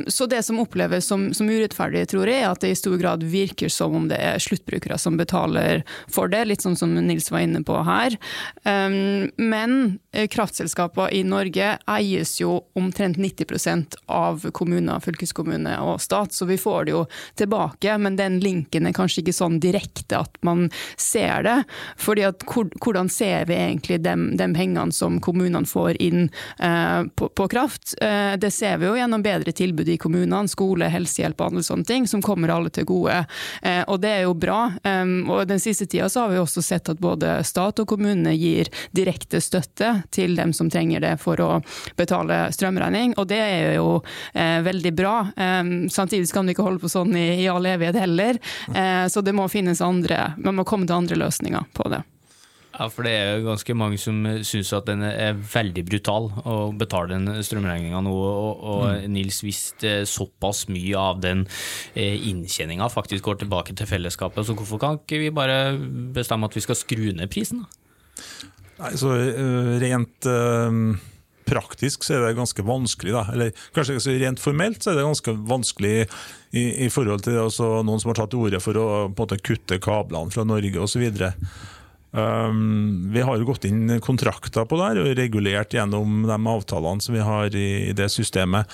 Så 0.07 0.25
det 0.29 0.43
som 0.45 0.59
oppleves 0.59 1.05
som, 1.05 1.33
som, 1.33 1.47
urettferdig, 1.49 2.07
tror 2.07 2.27
jeg, 2.27 2.43
er 2.43 2.51
at 2.51 2.61
det 2.61 2.71
i 2.71 2.77
stor 2.77 2.97
grad 2.97 3.23
virker 3.23 3.69
som 3.69 3.95
om 3.95 4.07
det 4.07 4.17
er 4.21 4.39
sluttbrukere 4.39 4.97
som 4.99 5.17
betaler 5.17 5.83
for 6.11 6.27
det, 6.27 6.45
litt 6.45 6.61
sånn 6.61 6.77
som 6.77 6.93
Nils 6.93 7.31
var 7.31 7.43
inne 7.45 7.63
på 7.65 7.75
her. 7.87 8.17
Men 8.63 9.99
kraftselskapene 10.13 11.09
i 11.17 11.23
Norge 11.27 11.77
eies 11.87 12.37
jo 12.39 12.61
omtrent 12.77 13.17
90% 13.17 13.99
av 14.07 14.47
kommuner, 14.51 14.97
og 14.97 15.07
fylkeskommuner 15.07 15.36
kommune 15.37 15.75
og 15.83 16.01
stat, 16.01 16.33
så 16.33 16.47
vi 16.49 16.57
får 16.59 16.87
det 16.87 16.95
jo 16.95 17.03
tilbake. 17.39 17.97
Men 18.01 18.17
den 18.19 18.39
linken 18.43 18.87
er 18.89 18.95
kanskje 18.97 19.23
ikke 19.23 19.37
sånn 19.37 19.59
direkte 19.63 20.21
at 20.23 20.37
man 20.45 20.67
ser 20.97 21.45
det. 21.47 21.57
fordi 21.97 22.25
at 22.27 22.43
hvordan 22.47 23.09
ser 23.09 23.45
vi 23.49 23.55
egentlig 23.55 24.01
de, 24.03 24.15
pengene 24.57 24.91
som 24.91 25.19
kommunene 25.21 25.67
får 25.67 26.01
inn 26.01 26.29
eh, 26.59 27.03
på, 27.15 27.29
på, 27.29 27.47
kraft? 27.47 27.95
Eh, 28.01 28.35
det 28.39 28.51
ser 28.51 28.77
vi 28.77 28.87
jo 28.87 28.95
gjennom 28.97 29.23
bedre 29.23 29.51
tilbud 29.51 29.89
i 29.89 29.97
kommunene, 30.01 30.47
skole, 30.47 30.89
helsehjelp 30.91 31.41
og 31.41 31.51
andre 31.51 31.63
sånne 31.63 31.87
ting, 31.87 32.07
som 32.07 32.21
kommer 32.21 32.53
alle 32.53 32.71
til 32.73 32.87
gode. 32.89 33.23
Eh, 33.61 33.83
og 33.87 34.01
det 34.03 34.13
er 34.15 34.25
jo 34.25 34.35
bra. 34.37 34.71
Um, 34.83 35.29
og 35.31 35.47
den 35.49 35.61
siste 35.61 35.87
tida 35.89 36.09
så 36.09 36.25
har 36.25 36.33
vi 36.33 36.41
også 36.41 36.63
sett 36.65 36.89
at 36.89 37.01
både 37.01 37.39
stat 37.47 37.79
og 37.81 37.89
kommune 37.89 38.33
gir 38.35 38.69
direkte 38.95 39.41
støtte 39.43 40.03
til 40.15 40.35
dem 40.37 40.53
som 40.55 40.71
trenger 40.71 41.03
det 41.03 41.15
for 41.21 41.39
å 41.43 41.49
betale 41.97 42.47
strømregning, 42.53 43.15
og 43.17 43.27
det 43.29 43.39
er 43.41 43.75
jo 43.77 43.99
eh, 44.33 44.59
veldig 44.65 44.93
bra. 44.97 45.15
Um, 45.35 45.71
samtidig 45.93 46.29
kan 46.33 46.47
vi 46.47 46.55
ikke 46.55 46.65
holde 46.67 46.83
på 46.83 46.91
sånn 46.91 47.15
i, 47.17 47.27
i 47.43 47.47
all 47.51 47.65
evighet 47.67 47.99
heller, 48.01 48.39
uh, 48.73 49.07
så 49.11 49.23
det 49.25 49.35
må 49.35 49.47
finnes 49.51 49.83
andre, 49.83 50.33
man 50.37 50.59
må 50.59 50.67
komme 50.67 50.87
til 50.87 50.97
andre 50.97 51.19
løsninger 51.19 51.67
på 51.77 51.89
det. 51.93 52.03
Ja, 52.77 52.85
for 52.93 53.07
det 53.07 53.13
er 53.17 53.39
jo 53.39 53.47
ganske 53.47 53.73
mange 53.73 53.97
som 53.97 54.19
syns 54.45 54.69
at 54.77 54.85
den 54.85 55.01
er 55.07 55.37
veldig 55.53 55.81
brutal 55.87 56.27
å 56.45 56.57
betale 56.77 57.15
den 57.15 57.41
strømregninga 57.41 58.03
nå. 58.05 58.13
Og, 58.13 58.61
og 58.69 58.83
mm. 58.85 59.07
Nils, 59.15 59.39
hvis 59.41 59.63
såpass 60.05 60.67
mye 60.69 60.93
av 61.01 61.23
den 61.23 61.47
eh, 61.97 62.29
inntjeninga 62.29 62.91
faktisk 62.93 63.25
går 63.25 63.41
tilbake 63.41 63.73
til 63.73 63.89
fellesskapet, 63.89 64.45
så 64.45 64.53
hvorfor 64.53 64.83
kan 64.83 65.01
ikke 65.01 65.23
vi 65.23 65.33
bare 65.33 65.73
bestemme 66.13 66.45
at 66.45 66.59
vi 66.59 66.65
skal 66.67 66.77
skru 66.77 67.07
ned 67.17 67.33
prisen? 67.33 67.65
da? 67.65 68.51
Nei, 68.77 68.93
så 69.01 69.15
rent 69.81 70.29
uh 70.29 70.97
praktisk 71.47 72.05
så 72.05 72.17
er 72.17 72.25
det 72.25 72.35
ganske 72.37 72.65
vanskelig. 72.67 73.15
Da. 73.15 73.23
Eller 73.33 73.65
kanskje 73.75 74.17
rent 74.19 74.43
formelt 74.43 74.83
så 74.83 74.91
er 74.91 74.99
det 74.99 75.07
ganske 75.07 75.33
vanskelig 75.49 75.95
i, 76.51 76.67
i 76.85 76.91
forhold 76.93 77.25
til 77.27 77.39
altså, 77.47 77.77
noen 77.87 78.03
som 78.03 78.13
har 78.13 78.21
tatt 78.21 78.33
til 78.35 78.45
orde 78.47 78.61
for 78.63 78.79
å 78.79 78.87
måte, 79.11 79.39
kutte 79.41 79.81
kablene 79.83 80.33
fra 80.33 80.45
Norge 80.47 80.83
osv. 80.83 81.07
Um, 82.17 83.11
vi 83.13 83.21
har 83.21 83.37
jo 83.37 83.49
gått 83.49 83.67
inn 83.67 83.99
kontrakter 84.01 84.65
på 84.65 84.79
det 84.79 85.03
og 85.03 85.11
regulert 85.19 85.75
gjennom 85.75 86.23
de 86.25 86.37
avtalene 86.37 87.03
som 87.03 87.17
vi 87.17 87.25
har 87.25 87.53
i, 87.53 87.69
i 87.91 87.93
det 87.97 88.09
systemet. 88.13 88.71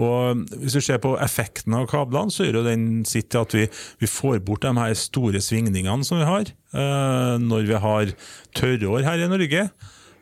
Og 0.00 0.46
Hvis 0.62 0.78
du 0.78 0.80
ser 0.80 1.00
på 1.02 1.12
effekten 1.20 1.74
av 1.76 1.84
kablene, 1.90 2.32
så 2.32 2.46
gjør 2.46 2.62
den 2.64 3.04
sitt 3.08 3.28
til 3.32 3.44
at 3.44 3.56
vi, 3.56 3.66
vi, 4.00 4.08
får 4.08 4.40
bort 4.44 4.64
de 4.64 4.72
her 4.78 4.94
store 4.96 5.42
svingningene 5.44 6.06
som 6.08 6.20
vi 6.22 6.28
har 6.28 6.48
uh, 6.48 7.36
når 7.42 7.68
vi 7.68 7.82
har 7.86 8.14
tørrår 8.56 9.04
her 9.04 9.20
i 9.20 9.28
Norge. 9.28 9.66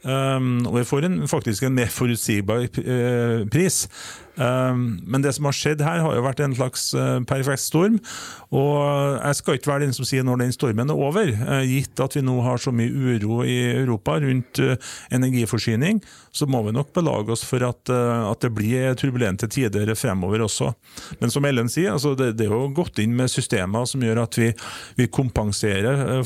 Um, 0.00 0.66
og 0.66 0.78
jeg 0.78 0.86
får 0.88 1.04
en, 1.04 1.16
faktisk 1.28 1.66
en 1.66 1.74
mer 1.76 1.90
forutsigbar 1.92 2.64
uh, 2.64 3.48
pris. 3.52 3.82
Um, 4.40 5.00
men 5.04 5.20
det 5.24 5.34
som 5.36 5.44
har 5.48 5.56
skjedd 5.56 5.82
her, 5.84 6.00
har 6.00 6.16
jo 6.16 6.24
vært 6.24 6.40
en 6.44 6.56
slags 6.56 6.90
uh, 6.96 7.20
perfekt 7.28 7.62
storm. 7.62 7.98
Og 8.56 8.72
jeg 9.20 9.38
skal 9.38 9.58
ikke 9.58 9.72
være 9.72 9.84
den 9.84 9.94
som 9.96 10.08
sier 10.08 10.24
når 10.26 10.40
den 10.44 10.54
stormen 10.56 10.92
er 10.92 11.02
over. 11.08 11.28
Uh, 11.28 11.60
gitt 11.68 12.00
at 12.00 12.16
vi 12.16 12.24
nå 12.24 12.38
har 12.46 12.60
så 12.62 12.72
mye 12.74 12.88
uro 12.88 13.42
i 13.44 13.58
Europa 13.74 14.16
rundt 14.22 14.62
energiforsyning, 15.12 16.00
så 16.32 16.46
må 16.50 16.62
vi 16.64 16.74
nok 16.74 16.92
belage 16.96 17.34
oss 17.34 17.42
for 17.46 17.62
at, 17.66 17.90
at 17.90 18.42
det 18.42 18.50
blir 18.54 18.96
turbulente 18.98 19.48
tider 19.50 19.92
fremover 19.98 20.44
også. 20.44 20.70
Men 21.20 21.32
som 21.32 21.46
Ellen 21.46 21.70
sier, 21.70 21.92
altså 21.94 22.14
det, 22.18 22.32
det, 22.38 22.48
er 22.48 22.54
jo 22.54 22.72
gått 22.76 23.00
inn 23.02 23.14
med 23.18 23.30
systemer 23.32 23.88
som 23.88 24.02
gjør 24.04 24.22
at 24.24 24.38
vi, 24.40 24.50
vi 24.98 25.08
kompenserer 25.12 26.22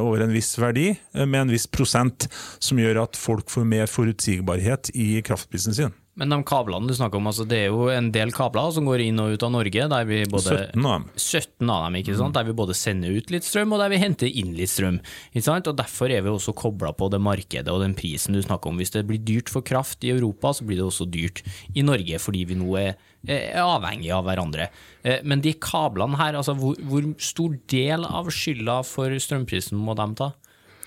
over 0.00 0.24
en 0.24 0.34
viss 0.34 0.54
verdi 0.60 0.90
med 1.14 1.40
en 1.44 1.54
viss 1.54 1.68
prosent, 1.70 2.28
som 2.62 2.80
gjør 2.80 3.04
at 3.06 3.18
folk 3.18 3.52
får 3.52 3.68
mer 3.68 3.90
forutsigbarhet 3.90 4.94
i 4.94 5.14
kraftprisen 5.26 5.76
sin. 5.76 6.01
Men 6.20 6.28
de 6.28 6.36
kablene 6.44 6.90
du 6.90 6.92
snakker 6.92 7.16
om, 7.16 7.28
altså 7.30 7.46
det 7.48 7.56
er 7.56 7.70
jo 7.72 7.86
en 7.88 8.10
del 8.12 8.34
kabler 8.36 8.68
som 8.76 8.84
går 8.84 9.00
inn 9.06 9.20
og 9.22 9.32
ut 9.32 9.44
av 9.46 9.52
Norge. 9.54 9.86
Der 9.88 10.08
vi 10.08 10.18
både, 10.28 10.58
17 10.68 10.84
av 10.84 10.98
dem. 10.98 11.06
17 11.16 11.70
av 11.72 11.84
dem, 11.86 11.96
ikke 12.02 12.16
sant? 12.18 12.36
Der 12.36 12.44
vi 12.44 12.54
både 12.58 12.76
sender 12.76 13.14
ut 13.16 13.32
litt 13.32 13.46
strøm 13.48 13.72
og 13.72 13.80
der 13.80 13.92
vi 13.94 14.00
henter 14.02 14.28
inn 14.28 14.50
litt 14.58 14.72
strøm. 14.74 14.98
Ikke 15.32 15.46
sant? 15.46 15.70
Og 15.72 15.78
Derfor 15.78 16.12
er 16.12 16.20
vi 16.26 16.28
også 16.34 16.52
kobla 16.58 16.92
på 16.92 17.08
det 17.12 17.22
markedet 17.24 17.72
og 17.72 17.80
den 17.80 17.96
prisen 17.96 18.36
du 18.36 18.42
snakker 18.44 18.68
om. 18.68 18.82
Hvis 18.82 18.92
det 18.92 19.06
blir 19.08 19.22
dyrt 19.24 19.48
for 19.52 19.64
kraft 19.64 20.04
i 20.04 20.12
Europa, 20.12 20.52
så 20.52 20.68
blir 20.68 20.82
det 20.82 20.84
også 20.90 21.08
dyrt 21.08 21.40
i 21.72 21.86
Norge, 21.86 22.20
fordi 22.20 22.44
vi 22.50 22.58
nå 22.60 22.76
er, 22.82 23.00
er 23.24 23.62
avhengige 23.64 24.18
av 24.18 24.28
hverandre. 24.28 24.68
Eh, 25.00 25.24
men 25.24 25.40
de 25.40 25.54
kablene 25.56 26.20
her, 26.20 26.36
altså 26.36 26.52
hvor, 26.60 26.76
hvor 26.92 27.08
stor 27.24 27.56
del 27.72 28.04
av 28.04 28.28
skylda 28.28 28.82
for 28.84 29.16
strømprisen 29.16 29.80
må 29.80 29.96
de 29.96 30.10
ta? 30.20 30.34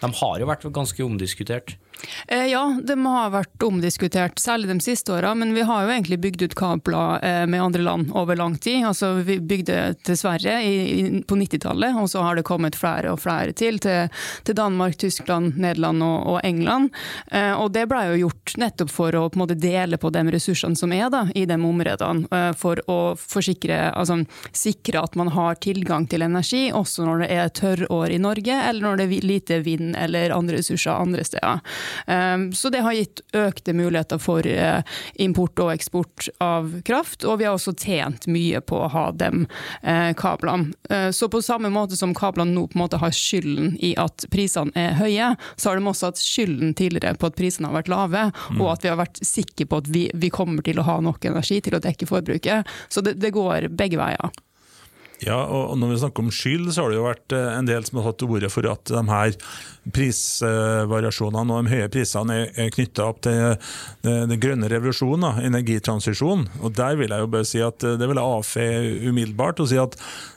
De 0.03 0.12
har 0.22 0.38
jo 0.38 0.53
vært 0.53 0.70
ganske 0.75 1.01
omdiskutert. 1.01 1.79
Eh, 2.28 2.46
ja, 2.46 2.64
de 2.84 2.96
har 3.06 3.32
vært 3.34 3.64
omdiskutert, 3.64 4.40
særlig 4.40 4.70
de 4.70 4.80
siste 4.84 5.14
åra. 5.14 5.34
Men 5.36 5.54
vi 5.56 5.66
har 5.66 5.86
jo 5.86 5.94
egentlig 5.94 6.20
bygd 6.24 6.46
ut 6.46 6.56
kabler 6.58 7.24
eh, 7.25 7.46
med 7.50 7.62
andre 7.62 7.86
land 7.86 8.12
over 8.16 8.36
lang 8.36 8.58
tid. 8.58 8.86
Altså, 8.88 9.14
vi 9.25 9.40
bygde 9.40 9.96
til 10.06 10.18
Sverige 10.18 11.22
på 11.28 11.38
90-tallet, 11.40 11.98
og 12.02 12.10
så 12.12 12.24
har 12.25 12.38
det 12.38 12.46
kommet 12.48 12.78
flere 12.80 13.14
og 13.14 13.22
flere 13.24 13.54
til. 13.54 13.80
Til, 13.80 14.56
Danmark, 14.56 14.98
Tyskland, 14.98 15.58
Nederland 15.60 16.04
og, 16.04 16.40
England. 16.44 16.92
Eh, 17.32 17.54
og 17.54 17.72
det 17.75 17.86
ble 17.92 18.02
jo 18.12 18.20
gjort 18.25 18.56
nettopp 18.62 18.92
for 18.94 19.16
å 19.16 19.25
på 19.30 19.40
en 19.40 19.44
måte 19.46 19.60
dele 19.60 20.00
på 20.00 20.12
de 20.14 20.24
ressursene 20.36 20.78
som 20.80 20.94
er 20.96 21.10
da, 21.14 21.25
i 21.36 21.46
de 21.50 21.58
områdene. 21.58 22.54
For 22.60 22.80
å 22.92 23.00
forsikre, 23.20 23.90
altså, 23.92 24.22
sikre 24.56 25.02
at 25.04 25.16
man 25.20 25.32
har 25.36 25.60
tilgang 25.64 26.08
til 26.10 26.25
energi, 26.25 26.68
også 26.75 27.06
når 27.06 27.25
det 27.25 27.30
er 27.36 27.54
tørrår 27.60 28.16
i 28.16 28.22
Norge, 28.22 28.60
eller 28.70 28.86
når 28.86 29.02
det 29.02 29.08
er 29.08 29.28
lite 29.28 29.60
vind 29.66 29.96
eller 30.00 30.34
andre 30.36 30.60
ressurser 30.60 30.96
andre 30.96 31.25
steder. 31.28 31.62
Ehm, 32.08 32.54
så 32.54 32.70
det 32.70 32.84
har 32.86 32.94
gitt 32.94 33.22
økte 33.34 33.74
muligheter 33.74 34.20
for 34.22 34.48
eh, 34.48 34.82
import 35.22 35.60
og 35.60 35.74
eksport 35.74 36.30
av 36.44 36.82
kraft, 36.86 37.25
og 37.25 37.39
vi 37.39 37.48
har 37.48 37.58
også 37.58 37.75
tjent 37.77 38.27
mye 38.32 38.62
på 38.62 38.80
å 38.86 38.92
ha 38.94 39.06
de 39.15 39.32
eh, 39.82 40.12
kablene. 40.18 40.74
Eh, 40.89 41.10
så 41.15 41.30
på 41.32 41.42
samme 41.46 41.72
måte 41.74 41.98
som 42.00 42.15
kablene 42.18 42.56
nå 42.56 42.68
på 42.68 42.80
en 42.80 42.86
måte 42.86 43.01
har 43.01 43.15
skylden 43.15 43.75
i 43.84 43.94
at 44.01 44.27
prisene 44.34 44.74
er 44.80 44.98
høye, 45.00 45.34
så 45.56 45.72
har 45.72 45.80
de 45.80 45.92
også 45.92 46.12
hatt 46.12 46.22
skylden 46.22 46.75
tidligere 46.77 47.20
på 47.20 47.30
at 47.30 47.38
prisene 47.39 47.70
har 47.70 47.80
vært 47.80 47.94
lave, 47.94 48.25
mm. 48.32 48.62
og 48.62 48.74
at 48.75 48.86
vi 48.86 48.92
har 48.92 49.01
vært 49.01 49.22
sikre 49.25 49.70
på 49.70 49.82
at 49.84 49.92
vi, 49.92 50.08
vi, 50.13 50.32
kommer 50.36 50.65
til 50.65 50.82
å 50.82 50.88
ha 50.88 51.00
nok 51.04 51.25
energi 51.30 51.62
til 51.63 51.77
å 51.77 51.84
dekke 51.84 52.10
forbruket. 52.10 52.75
Så 52.89 53.04
det, 53.06 53.18
det 53.22 53.34
går 53.36 53.70
begge 53.75 54.00
veier. 54.01 54.45
Ja, 55.24 55.38
og 55.48 55.77
når 55.79 55.93
vi 55.93 56.00
snakker 56.01 56.25
om 56.25 56.34
skyld, 56.34 56.67
så 56.75 56.84
har 56.84 56.91
det 56.91 57.00
jo 57.00 57.05
vært 57.07 57.36
eh, 57.36 57.53
en 57.55 57.69
del 57.69 57.86
som 57.88 58.01
har 58.01 58.10
tatt 58.10 58.19
til 58.24 58.34
orde 58.36 58.51
for 58.51 58.67
at 58.67 58.91
de 58.91 59.03
her 59.07 59.38
prisvariasjonene 59.95 61.55
og 61.55 61.67
de 61.67 61.75
høye 61.75 61.89
prisene 61.93 62.38
er 62.51 62.72
knytta 62.74 63.05
opp 63.05 63.22
til 63.24 63.55
den 64.03 64.36
grønne 64.41 64.69
revolusjonen, 64.72 65.43
energitransisjonen. 65.45 66.48
Og 66.65 66.74
Der 66.75 66.98
vil 67.00 67.13
jeg 67.13 67.24
jo 67.24 67.31
bare 67.31 67.48
si 67.48 67.62
at 67.63 67.86
eh, 67.86 67.98
det 68.00 68.10
vil 68.12 68.19
jeg 68.19 68.38
avfeie 68.39 69.12
umiddelbart 69.12 69.63
og 69.63 69.72
si 69.72 69.79
at 69.81 69.95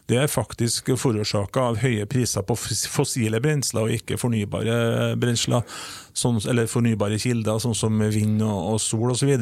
det 0.08 0.16
er 0.22 0.30
faktisk 0.32 0.94
forårsaka 0.96 1.66
av 1.70 1.78
høye 1.82 2.06
priser 2.08 2.44
på 2.48 2.56
fossile 2.56 3.40
brensler 3.44 3.84
og 3.84 3.92
ikke 3.98 4.16
fornybare 4.20 5.12
brensler, 5.20 5.66
sånn, 6.16 6.40
eller 6.48 6.70
fornybare 6.70 7.18
kilder, 7.20 7.60
sånn 7.60 7.76
som 7.76 8.00
vind 8.08 8.40
og, 8.40 8.72
og 8.72 8.80
sol 8.80 9.12
osv. 9.12 9.34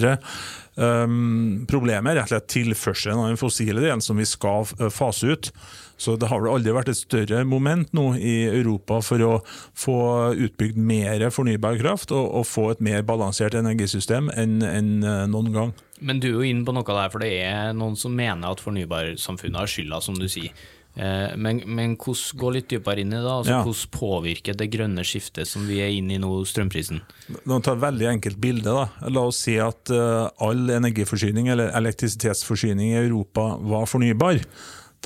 Um, 0.75 1.65
problemet 1.71 2.13
er 2.13 2.19
rett 2.21 2.27
og 2.27 2.35
slett 2.35 2.51
tilførselen 2.57 3.23
av 3.23 3.31
den 3.31 3.41
fossile 3.41 3.79
delen 3.85 4.03
som 4.03 4.19
vi 4.19 4.27
skal 4.27 4.67
fase 4.91 5.37
ut. 5.37 5.53
Så 5.97 6.17
Det 6.21 6.29
har 6.29 6.43
vel 6.43 6.53
aldri 6.53 6.75
vært 6.77 6.91
et 6.93 6.99
større 6.99 7.43
moment 7.49 7.93
nå 7.97 8.11
i 8.21 8.37
Europa 8.51 9.01
for 9.05 9.23
å 9.25 9.33
få 9.77 9.99
utbygd 10.37 10.77
mer 10.77 11.25
fornybar 11.33 11.79
kraft 11.81 12.13
og, 12.13 12.29
og 12.41 12.47
få 12.47 12.71
et 12.75 12.85
mer 12.85 13.05
balansert 13.07 13.57
energisystem 13.57 14.31
enn, 14.37 14.61
enn 14.61 14.95
eh, 15.03 15.25
noen 15.33 15.53
gang. 15.55 15.75
Men 16.05 16.21
du 16.21 16.29
er 16.29 16.35
jo 16.35 16.45
inne 16.45 16.67
på 16.67 16.75
noe 16.77 16.85
der, 16.85 17.13
for 17.13 17.25
det 17.25 17.33
er 17.41 17.77
noen 17.77 17.97
som 17.97 18.13
mener 18.13 18.53
at 18.53 18.61
fornybarsamfunnet 18.61 19.63
har 19.63 19.71
skylda, 19.73 20.03
som 20.05 20.19
du 20.21 20.29
sier. 20.29 20.53
Eh, 20.97 21.35
men, 21.37 21.61
men 21.69 21.95
hvordan, 22.01 22.39
gå 22.41 22.51
litt 22.55 22.71
dypere 22.73 23.03
inn 23.03 23.13
i 23.13 23.19
det. 23.19 23.33
Altså, 23.33 23.53
ja. 23.53 23.61
Hvordan 23.65 23.93
påvirker 23.97 24.57
det 24.57 24.71
grønne 24.73 25.05
skiftet 25.07 25.49
som 25.49 25.67
vi 25.69 25.83
er 25.85 25.93
inne 25.93 26.17
i 26.17 26.21
nå, 26.23 26.31
strømprisen? 26.49 27.03
Nå 27.45 27.59
tar 27.61 27.67
ta 27.67 27.77
et 27.77 27.85
veldig 27.85 28.09
enkelt 28.15 28.41
bilde. 28.41 28.73
Da. 28.73 29.11
La 29.13 29.27
oss 29.29 29.43
si 29.45 29.59
at 29.61 29.93
uh, 29.93 30.29
all 30.45 30.73
energiforsyning 30.73 31.51
eller 31.53 31.75
elektrisitetsforsyning 31.77 32.95
i 32.95 33.01
Europa 33.03 33.55
var 33.61 33.89
fornybar. 33.91 34.41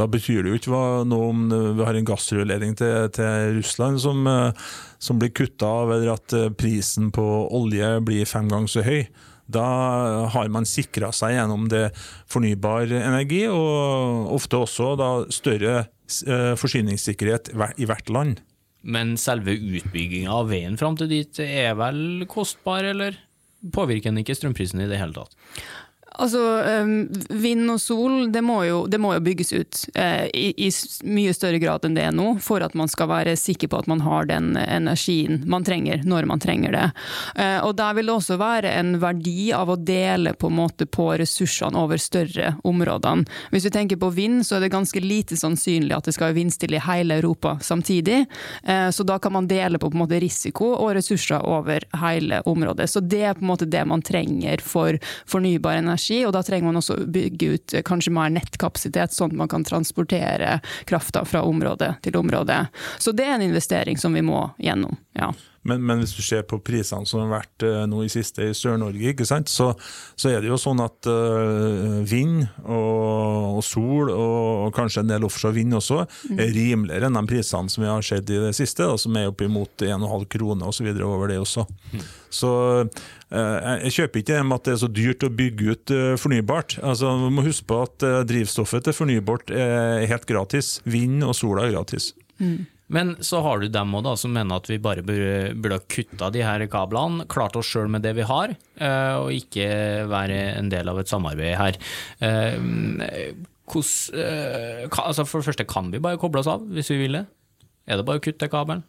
Da 0.01 0.09
betyr 0.09 0.43
det 0.43 0.55
jo 0.55 0.61
ikke 0.61 0.85
noe 1.11 1.31
om 1.31 1.49
vi 1.53 1.85
har 1.85 1.99
en 1.99 2.09
gassrørledning 2.09 2.73
til, 2.81 3.11
til 3.13 3.59
Russland 3.59 4.01
som, 4.01 4.25
uh, 4.25 4.71
som 4.97 5.21
blir 5.21 5.35
kutta 5.37 5.69
av, 5.83 5.93
eller 5.93 6.15
at 6.15 6.37
prisen 6.57 7.13
på 7.13 7.27
olje 7.53 7.99
blir 8.07 8.29
fem 8.29 8.49
ganger 8.49 8.73
så 8.73 8.87
høy. 8.87 9.05
Da 9.51 9.65
har 10.31 10.51
man 10.53 10.69
sikra 10.69 11.11
seg 11.15 11.35
gjennom 11.35 11.67
det 11.71 11.89
fornybar 12.31 12.93
energi, 13.01 13.47
og 13.51 14.31
ofte 14.37 14.61
også 14.61 14.93
da 15.01 15.11
større 15.35 15.75
eh, 15.81 16.53
forsyningssikkerhet 16.61 17.53
i 17.81 17.89
hvert 17.89 18.13
land. 18.13 18.45
Men 18.81 19.17
selve 19.21 19.57
utbygginga 19.57 20.33
av 20.33 20.49
veien 20.53 20.79
fram 20.81 20.97
til 20.97 21.11
dit 21.11 21.43
er 21.45 21.75
vel 21.79 22.25
kostbar, 22.31 22.87
eller 22.93 23.19
påvirker 23.75 24.13
den 24.13 24.23
ikke 24.23 24.39
strømprisen 24.39 24.81
i 24.85 24.89
det 24.91 25.01
hele 25.01 25.17
tatt? 25.19 25.37
Altså, 26.21 26.41
um, 26.83 27.09
Vind 27.31 27.71
og 27.73 27.81
sol 27.81 28.29
det 28.33 28.43
må 28.45 28.61
jo, 28.67 28.83
det 28.91 29.01
må 29.01 29.15
jo 29.17 29.23
bygges 29.25 29.53
ut 29.57 29.79
uh, 29.97 30.27
i, 30.37 30.51
i, 30.53 30.69
mye 31.09 31.33
større 31.37 31.61
grad 31.63 31.87
enn 31.87 31.97
det 31.97 32.05
er 32.09 32.15
nå, 32.17 32.35
for 32.45 32.61
at 32.65 32.77
man 32.77 32.91
skal 32.93 33.09
være 33.11 33.37
sikker 33.41 33.71
på 33.73 33.81
at 33.81 33.89
man 33.91 34.03
har 34.05 34.29
den 34.29 34.53
energien 34.61 35.41
man 35.51 35.65
trenger 35.65 36.05
når 36.05 36.29
man 36.29 36.43
trenger 36.43 36.77
det. 36.77 36.87
Uh, 37.39 37.61
og 37.65 37.75
Der 37.81 37.97
vil 37.97 38.11
det 38.11 38.17
også 38.19 38.37
være 38.41 38.75
en 38.81 38.99
verdi 39.01 39.51
av 39.57 39.73
å 39.73 39.79
dele 39.79 40.35
på 40.37 40.51
måte 40.53 40.87
på 40.87 41.09
ressursene 41.21 41.81
over 41.81 42.01
større 42.01 42.55
områder. 42.69 43.25
Hvis 43.55 43.67
vi 43.71 43.73
tenker 43.75 44.01
på 44.01 44.13
vind, 44.15 44.45
så 44.47 44.59
er 44.59 44.67
det 44.67 44.75
ganske 44.75 45.01
lite 45.01 45.39
sannsynlig 45.41 45.97
at 45.97 46.09
det 46.09 46.15
skal 46.17 46.31
være 46.31 46.41
vindstille 46.43 46.77
i 46.77 46.85
hele 46.85 47.17
Europa 47.23 47.57
samtidig. 47.65 48.27
Uh, 48.69 48.91
så 48.93 49.07
da 49.09 49.17
kan 49.23 49.35
man 49.39 49.49
dele 49.49 49.81
på, 49.81 49.89
på 49.89 50.03
måte 50.03 50.21
risiko 50.21 50.75
og 50.77 50.93
ressurser 50.99 51.41
over 51.49 51.89
hele 52.05 52.43
området. 52.51 52.91
Så 52.93 53.01
det 53.01 53.25
er 53.25 53.39
på 53.39 53.47
en 53.47 53.53
måte 53.55 53.71
det 53.71 53.87
man 53.89 54.05
trenger 54.05 54.61
for 54.65 55.01
fornybar 55.31 55.81
energi 55.81 56.10
energi, 56.11 56.27
og 56.27 56.33
da 56.33 56.43
trenger 56.43 56.67
man 56.67 56.77
også 56.77 57.07
bygge 57.07 57.55
ut 57.55 57.75
eh, 57.75 57.83
kanskje 57.83 58.13
mer 58.13 58.31
nettkapasitet, 58.31 59.13
sånn 59.13 59.33
at 59.33 59.37
man 59.37 59.49
kan 59.49 59.65
transportere 59.65 60.61
krafta 60.87 61.25
fra 61.25 61.43
område 61.43 61.97
til 62.03 62.17
område. 62.17 62.67
Så 62.99 63.13
det 63.13 63.25
er 63.25 63.39
en 63.39 63.43
investering 63.43 63.99
som 63.99 64.15
vi 64.15 64.23
må 64.23 64.51
gjennom. 64.59 64.97
ja. 65.15 65.33
Men, 65.63 65.83
men, 65.85 66.01
hvis 66.01 66.15
du 66.17 66.23
ser 66.25 66.47
på 66.49 66.57
prisene 66.65 67.05
som 67.09 67.21
har 67.21 67.33
vært 67.35 67.65
uh, 67.69 67.83
nå 67.89 68.01
i 68.07 68.13
siste 68.13 68.47
i 68.49 68.55
Sør-Norge, 68.57 69.13
så, 69.45 69.69
så, 70.17 70.31
er 70.31 70.41
det 70.41 70.49
jo 70.49 70.57
sånn 70.61 70.81
at 70.81 71.09
uh, 71.11 72.01
vind 72.09 72.47
og, 72.65 73.59
og, 73.59 73.61
sol, 73.67 74.09
og, 74.09 74.39
og, 74.65 74.71
kanskje 74.77 75.05
en 75.05 75.13
del 75.13 75.27
offshore 75.29 75.59
vind 75.59 75.77
også, 75.77 76.07
mm. 76.33 76.41
er 76.41 76.55
rimeligere 76.57 77.11
enn 77.11 77.21
de 77.21 77.25
prisene 77.29 77.73
som 77.73 77.85
vi 77.85 77.91
har 77.93 78.07
sett 78.07 78.33
i 78.33 78.41
det 78.47 78.55
siste, 78.57 78.89
da, 78.89 78.97
som 79.01 79.21
er 79.21 79.29
oppimot 79.29 79.85
1,5 79.85 80.27
kroner 80.33 80.73
osv. 80.73 80.89
over 80.97 81.29
det 81.29 81.39
også. 81.43 81.67
Mm. 81.93 82.09
Så 82.41 82.57
uh, 82.81 83.61
jeg 83.85 83.95
kjøper 83.99 84.25
ikke 84.25 84.33
det 84.33 84.49
med 84.49 84.57
at 84.57 84.67
det 84.67 84.77
er 84.79 84.83
så 84.87 84.93
dyrt 85.03 85.29
å 85.29 85.35
bygge 85.43 85.77
ut 85.77 85.97
fornybart. 86.25 86.81
Altså, 86.81 87.13
Vi 87.21 87.33
må 87.37 87.45
huske 87.45 87.69
på 87.69 87.85
at 87.85 88.11
drivstoffet 88.33 88.89
til 88.89 88.97
fornybart 88.97 89.53
er 89.53 90.09
helt 90.09 90.29
gratis. 90.31 90.79
Vind 90.89 91.21
og 91.27 91.37
sola 91.37 91.69
er 91.69 91.77
gratis. 91.77 92.15
Mm. 92.41 92.65
Men 92.91 93.15
så 93.23 93.41
har 93.45 93.63
du 93.63 93.69
dem 93.71 93.95
også, 93.95 94.17
som 94.25 94.35
mener 94.35 94.59
at 94.59 94.67
vi 94.71 94.81
bare 94.83 95.05
burde, 95.07 95.77
ha 95.77 95.81
kutta 95.87 96.31
de 96.35 96.43
her 96.43 96.65
kablene, 96.71 97.27
klart 97.31 97.59
oss 97.59 97.71
sjøl 97.71 97.91
med 97.93 98.03
det 98.03 98.17
vi 98.19 98.27
har, 98.27 98.57
eh, 98.83 99.15
og 99.15 99.31
ikke 99.35 99.71
være 100.11 100.41
en 100.59 100.73
del 100.73 100.91
av 100.91 100.99
et 100.99 101.11
samarbeid 101.11 101.57
her. 101.61 101.81
Eh, 102.19 103.31
Hos, 103.71 104.11
eh, 104.11 104.89
altså 104.91 105.23
for 105.23 105.39
det 105.39 105.47
første, 105.47 105.67
kan 105.71 105.93
vi 105.93 106.01
bare 106.03 106.19
koble 106.19 106.43
oss 106.43 106.49
av 106.51 106.65
hvis 106.75 106.91
vi 106.91 107.05
vil 107.05 107.21
det? 107.21 107.27
Er 107.87 108.01
det 108.01 108.07
bare 108.09 108.19
å 108.19 108.25
kutte 108.25 108.49
kabelen? 108.51 108.83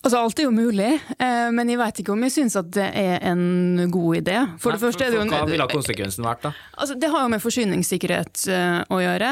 Altså 0.00 0.16
Alt 0.16 0.40
er 0.40 0.46
jo 0.46 0.52
mulig, 0.56 0.94
eh, 1.20 1.50
men 1.52 1.68
jeg 1.68 1.76
vet 1.76 1.98
ikke 2.00 2.14
om 2.14 2.22
jeg 2.24 2.32
syns 2.32 2.54
at 2.56 2.70
det 2.72 2.86
er 2.96 3.18
en 3.28 3.82
god 3.92 4.22
idé. 4.22 4.36
For 4.56 4.72
Nei, 4.72 4.78
det 4.78 4.84
første 4.86 5.04
er 5.04 5.12
det 5.12 5.18
jo... 5.18 5.24
Hva 5.28 5.40
ville 5.44 5.66
konsekvensen 5.68 6.24
vært, 6.24 6.46
da? 6.46 6.52
Altså, 6.80 6.94
det 6.96 7.10
har 7.12 7.26
jo 7.26 7.32
med 7.34 7.42
forsyningssikkerhet 7.44 8.44
uh, 8.48 8.78
å 8.88 9.00
gjøre. 9.02 9.28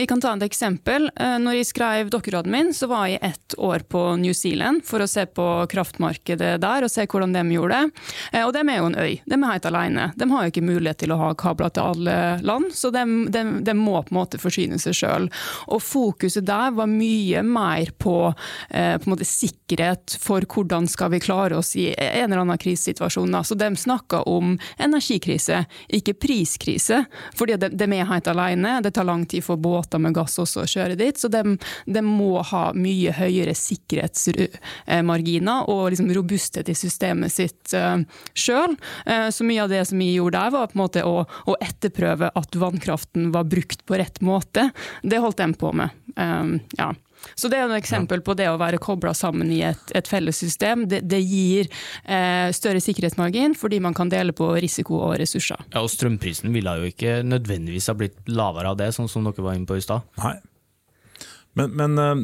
Jeg 0.00 0.08
kan 0.10 0.22
ta 0.24 0.32
et 0.34 0.42
eksempel. 0.48 1.06
Uh, 1.14 1.36
når 1.38 1.60
jeg 1.60 1.68
skrev 1.68 2.10
doktorgraden 2.10 2.50
min, 2.50 2.72
så 2.74 2.88
var 2.90 3.06
jeg 3.06 3.20
ett 3.28 3.54
år 3.62 3.84
på 3.86 4.02
New 4.18 4.34
Zealand 4.34 4.82
for 4.88 5.04
å 5.04 5.06
se 5.10 5.28
på 5.30 5.46
kraftmarkedet 5.70 6.56
der 6.58 6.88
og 6.88 6.90
se 6.90 7.06
hvordan 7.06 7.36
de 7.36 7.44
gjorde 7.54 7.78
det. 7.78 8.02
Og 8.42 8.50
de 8.56 8.64
er 8.64 8.80
jo 8.80 8.90
en 8.90 8.98
øy. 8.98 9.14
De 9.22 9.38
er 9.38 9.46
helt 9.46 9.70
alene. 9.70 10.08
De 10.18 10.30
har 10.32 10.42
jo 10.42 10.54
ikke 10.56 10.66
mulighet 10.66 11.04
til 11.04 11.14
å 11.14 11.20
ha 11.22 11.30
kabler 11.38 11.70
til 11.70 11.86
alle 11.92 12.18
land, 12.42 12.74
så 12.74 12.90
de, 12.90 13.06
de, 13.30 13.44
de 13.62 13.76
må 13.78 13.94
på 14.02 14.10
en 14.10 14.18
måte 14.18 14.42
forsyne 14.42 14.82
seg 14.82 14.98
sjøl. 15.04 15.30
Og 15.70 15.86
fokuset 15.86 16.50
der 16.50 16.74
var 16.74 16.90
mye 16.90 17.46
mer 17.46 17.94
på, 17.94 18.18
på 18.34 18.74
en 18.74 19.14
måte 19.14 19.28
sikkerhet 19.28 19.99
mulighet 20.00 20.22
for 20.22 20.42
hvordan 20.42 20.88
skal 20.88 21.10
vi 21.10 21.20
klare 21.20 21.56
oss 21.56 21.76
i 21.76 21.94
en 21.96 22.32
eller 22.32 22.42
annen 22.42 22.58
krisesituasjon. 22.58 23.34
Altså, 23.34 23.54
de 23.54 23.76
snakker 23.76 24.28
om 24.28 24.58
energikrise, 24.78 25.64
ikke 25.88 26.14
priskrise. 26.14 27.04
Fordi 27.34 27.56
de, 27.56 27.84
er 27.84 28.06
helt 28.06 28.28
alene. 28.28 28.82
Det 28.82 28.94
tar 28.94 29.04
lang 29.04 29.26
tid 29.26 29.44
for 29.44 29.56
båter 29.56 29.98
med 29.98 30.14
gass 30.14 30.38
også 30.38 30.64
å 30.64 30.66
kjøre 30.66 30.96
dit. 30.96 31.18
Så 31.18 31.28
de, 31.28 31.56
de 31.86 32.02
må 32.02 32.42
ha 32.42 32.72
mye 32.74 33.12
høyere 33.12 33.54
sikkerhetsmarginer 33.54 35.68
og 35.68 35.90
liksom 35.90 36.12
robusthet 36.14 36.68
i 36.68 36.74
systemet 36.74 37.32
sitt 37.32 37.74
uh, 37.74 37.80
eh, 37.80 38.00
sjøl. 38.34 38.76
Uh, 39.06 39.30
så 39.30 39.44
mye 39.44 39.64
av 39.64 39.70
det 39.70 39.84
som 39.88 39.98
vi 39.98 40.14
gjorde 40.14 40.38
der, 40.38 40.50
var 40.50 40.66
på 40.70 40.78
en 40.78 40.84
måte 40.84 41.04
å, 41.04 41.24
å 41.26 41.56
etterprøve 41.60 42.30
at 42.34 42.56
vannkraften 42.56 43.30
var 43.34 43.48
brukt 43.50 43.84
på 43.86 43.98
rett 44.00 44.20
måte. 44.20 44.70
Det 45.02 45.20
holdt 45.20 45.40
de 45.40 45.52
på 45.58 45.72
med. 45.76 45.90
Um, 46.16 46.58
ja. 46.78 46.92
Så 47.34 47.50
det 47.52 47.58
er 47.60 47.68
et 47.68 47.80
eksempel 47.80 48.22
på 48.24 48.34
det 48.38 48.48
å 48.50 48.58
være 48.60 48.80
kobla 48.82 49.14
sammen 49.16 49.50
i 49.52 49.62
et, 49.68 49.94
et 49.96 50.08
felles 50.08 50.36
system. 50.36 50.86
Det, 50.90 51.02
det 51.08 51.20
gir 51.22 51.70
eh, 52.04 52.50
større 52.56 52.82
sikkerhetsmargin 52.84 53.56
fordi 53.58 53.80
man 53.82 53.96
kan 53.96 54.12
dele 54.12 54.34
på 54.36 54.52
risiko 54.60 55.00
og 55.08 55.16
ressurser. 55.20 55.60
Ja, 55.72 55.82
og 55.84 55.90
Strømprisen 55.92 56.52
ville 56.54 56.76
jo 56.80 56.92
ikke 56.92 57.20
nødvendigvis 57.26 57.90
ha 57.90 57.96
blitt 57.98 58.20
lavere 58.30 58.72
av 58.72 58.78
det, 58.80 58.92
sånn 58.96 59.10
som 59.10 59.26
dere 59.26 59.44
var 59.44 59.58
inne 59.58 59.68
på 59.68 59.78
i 59.78 59.84
stad. 59.84 60.06
Men, 61.58 61.72
men 61.74 61.98
eh, 61.98 62.20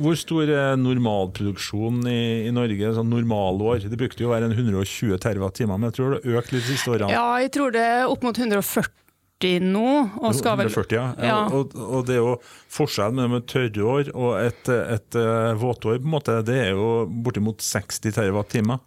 hvor 0.00 0.16
stor 0.16 0.48
er 0.48 0.80
normalproduksjonen 0.80 2.08
i, 2.08 2.22
i 2.48 2.54
Norge 2.54 2.94
sånn 2.96 3.12
normalår? 3.12 3.84
Det 3.92 4.00
brukte 4.00 4.24
jo 4.24 4.30
å 4.30 4.34
være 4.34 4.48
en 4.48 4.56
120 4.56 5.20
TWh, 5.20 5.68
men 5.68 5.90
jeg 5.90 5.98
tror 5.98 6.16
det 6.16 6.22
har 6.24 6.40
økt 6.40 6.56
litt 6.56 6.64
de 6.64 6.72
siste 6.72 6.94
årene. 6.94 7.12
Ja, 7.12 7.28
jeg 7.42 7.52
tror 7.54 7.74
det 7.74 7.84
er 7.84 8.08
opp 8.08 8.24
mot 8.24 8.38
140 8.38 9.01
nå. 9.62 9.88
Og 10.22 10.36
skal 10.38 10.56
vel 10.60 10.70
140, 10.70 10.94
ja. 10.96 11.08
Ja. 11.22 11.40
Og, 11.50 11.74
og 11.74 12.06
det 12.08 12.16
er 12.16 12.22
jo 12.22 12.36
forskjellen 12.72 13.18
mellom 13.18 13.40
et 13.40 13.48
tørrår 13.50 14.12
og 14.14 14.32
et, 14.40 14.70
et, 14.70 15.18
eh, 15.18 15.52
våtår, 15.60 15.98
på 16.00 16.08
en 16.08 16.14
måte, 16.14 16.38
det 16.46 16.58
er 16.68 16.72
jo 16.76 17.04
bortimot 17.24 17.62
60 17.64 18.00
TWh. 18.12 18.78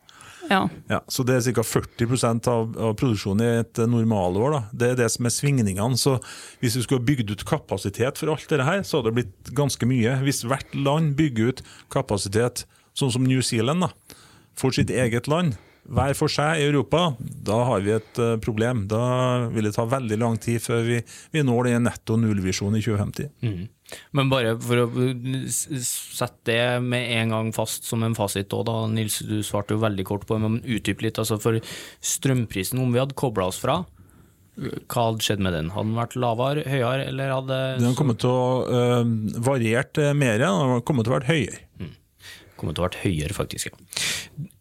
ja. 0.49 0.61
Ja, 0.89 1.01
så 1.07 1.25
det 1.25 1.39
er 1.39 1.55
ca. 1.57 1.63
40 1.65 2.49
av, 2.51 2.75
av 2.77 2.93
produksjonen 2.99 3.43
i 3.45 3.61
et 3.63 3.81
normalår. 3.89 4.55
Da. 4.55 4.61
Det 4.71 4.89
er 4.91 4.99
det 5.03 5.09
som 5.13 5.25
er 5.25 5.33
svingningene. 5.33 5.97
Så 5.97 6.19
hvis 6.61 6.77
vi 6.77 6.85
skulle 6.85 7.05
bygd 7.05 7.33
ut 7.33 7.45
kapasitet 7.49 8.21
for 8.21 8.33
alt 8.33 8.47
dette 8.49 8.67
her, 8.67 8.83
så 8.83 8.99
hadde 8.99 9.11
det 9.11 9.19
blitt 9.21 9.53
ganske 9.57 9.89
mye. 9.89 10.19
Hvis 10.25 10.45
hvert 10.45 10.75
land 10.77 11.15
bygger 11.19 11.53
ut 11.53 11.63
kapasitet, 11.93 12.65
sånn 12.95 13.11
som 13.11 13.25
New 13.27 13.41
Zealand, 13.43 13.87
da, 13.87 14.19
for 14.55 14.71
sitt 14.75 14.93
eget 14.93 15.27
land, 15.27 15.57
hver 15.85 16.15
for 16.17 16.31
seg 16.31 16.59
i 16.59 16.65
Europa, 16.65 17.11
da 17.19 17.59
har 17.69 17.83
vi 17.85 17.93
et 17.95 18.19
eh, 18.21 18.35
problem. 18.41 18.85
Da 18.89 19.47
vil 19.53 19.67
det 19.67 19.75
ta 19.75 19.85
veldig 19.89 20.17
lang 20.21 20.37
tid 20.41 20.63
før 20.63 20.83
vi, 20.87 20.99
vi 21.33 21.43
når 21.45 21.69
den 21.69 21.85
netto 21.85 22.17
nullvisjonen 22.19 22.79
i 22.79 22.83
2050. 22.85 23.31
Men 24.17 24.31
bare 24.31 24.55
for 24.57 24.81
å 24.81 24.87
sette 25.53 26.49
det 26.49 26.61
med 26.81 27.11
en 27.19 27.35
gang 27.35 27.51
fast 27.53 27.85
som 27.85 28.03
en 28.05 28.17
fasit 28.17 28.53
òg, 28.57 28.65
da. 28.65 28.77
Nils, 28.89 29.19
du 29.27 29.37
svarte 29.45 29.75
jo 29.75 29.83
veldig 29.83 30.05
kort 30.09 30.25
på 30.25 30.37
det, 30.37 30.45
men 30.47 30.61
utdyp 30.63 31.05
litt. 31.05 31.21
Altså 31.21 31.37
for 31.41 31.59
strømprisen, 32.01 32.81
om 32.81 32.95
vi 32.95 33.03
hadde 33.03 33.17
kobla 33.17 33.51
oss 33.51 33.61
fra, 33.61 33.83
hva 34.55 35.09
hadde 35.09 35.25
skjedd 35.25 35.43
med 35.43 35.53
den? 35.53 35.69
Hadde 35.75 35.91
den 35.91 35.99
vært 35.99 36.17
lavere, 36.17 36.63
høyere, 36.71 37.09
eller 37.11 37.33
hadde 37.35 37.59
Den 37.75 37.89
hadde 37.89 37.99
kommet 37.99 38.21
til 38.23 38.31
å 38.31 38.45
øh, 38.65 39.13
variert 39.43 39.99
eh, 40.01 40.15
mer, 40.15 40.39
den 40.39 40.61
hadde 40.63 40.81
kommet 40.87 41.05
til 41.05 41.13
å 41.13 41.17
vært 41.19 41.29
høyere. 41.29 41.61
Kommet 42.57 42.77
til 42.77 42.85
å 42.85 42.89
være 42.89 43.03
høyere, 43.05 43.35
faktisk. 43.35 43.73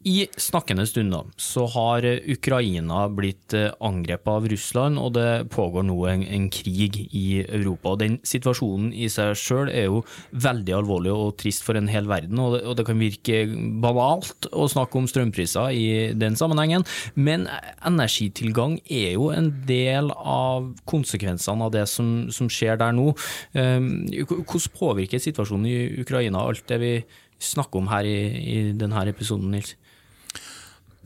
I 0.04 0.26
snakkende 0.36 0.84
stund 0.84 1.14
da, 1.14 1.22
så 1.40 1.64
har 1.72 2.04
eh, 2.04 2.20
Ukraina 2.34 3.06
blitt 3.08 3.54
eh, 3.56 3.70
angrepet 3.84 4.28
av 4.28 4.48
Russland, 4.52 5.00
og 5.00 5.14
det 5.16 5.46
pågår 5.54 5.86
nå 5.88 5.96
en, 6.10 6.24
en 6.28 6.50
krig 6.52 6.98
i 7.06 7.40
Europa. 7.40 7.94
og 7.94 8.02
Den 8.02 8.18
situasjonen 8.26 8.92
i 8.92 9.08
seg 9.12 9.32
sjøl 9.40 9.72
er 9.72 9.88
jo 9.88 10.02
veldig 10.44 10.76
alvorlig 10.76 11.14
og 11.14 11.38
trist 11.40 11.64
for 11.64 11.80
en 11.80 11.88
hel 11.88 12.10
verden, 12.10 12.42
og 12.42 12.58
det, 12.58 12.60
og 12.68 12.76
det 12.76 12.86
kan 12.90 13.00
virke 13.00 13.40
banalt 13.80 14.50
å 14.52 14.68
snakke 14.68 15.00
om 15.00 15.08
strømpriser 15.08 15.72
i 15.72 15.88
den 16.20 16.36
sammenhengen, 16.36 16.84
men 17.16 17.48
energitilgang 17.80 18.76
er 18.84 19.14
jo 19.16 19.30
en 19.32 19.54
del 19.64 20.12
av 20.20 20.68
konsekvensene 20.90 21.64
av 21.64 21.72
det 21.72 21.86
som, 21.88 22.28
som 22.34 22.52
skjer 22.52 22.76
der 22.80 22.92
nå. 22.92 23.14
Um, 23.56 23.90
Hvordan 24.28 24.72
påvirker 24.76 25.22
situasjonen 25.22 25.70
i 25.70 26.02
Ukraina 26.04 26.44
alt 26.44 26.66
det 26.68 26.80
vi 26.82 26.94
snakker 27.42 27.80
om 27.80 27.88
her 27.92 28.06
i, 28.08 28.18
i 28.40 28.58
denne 28.76 29.06
episoden, 29.10 29.50
Nils? 29.54 29.74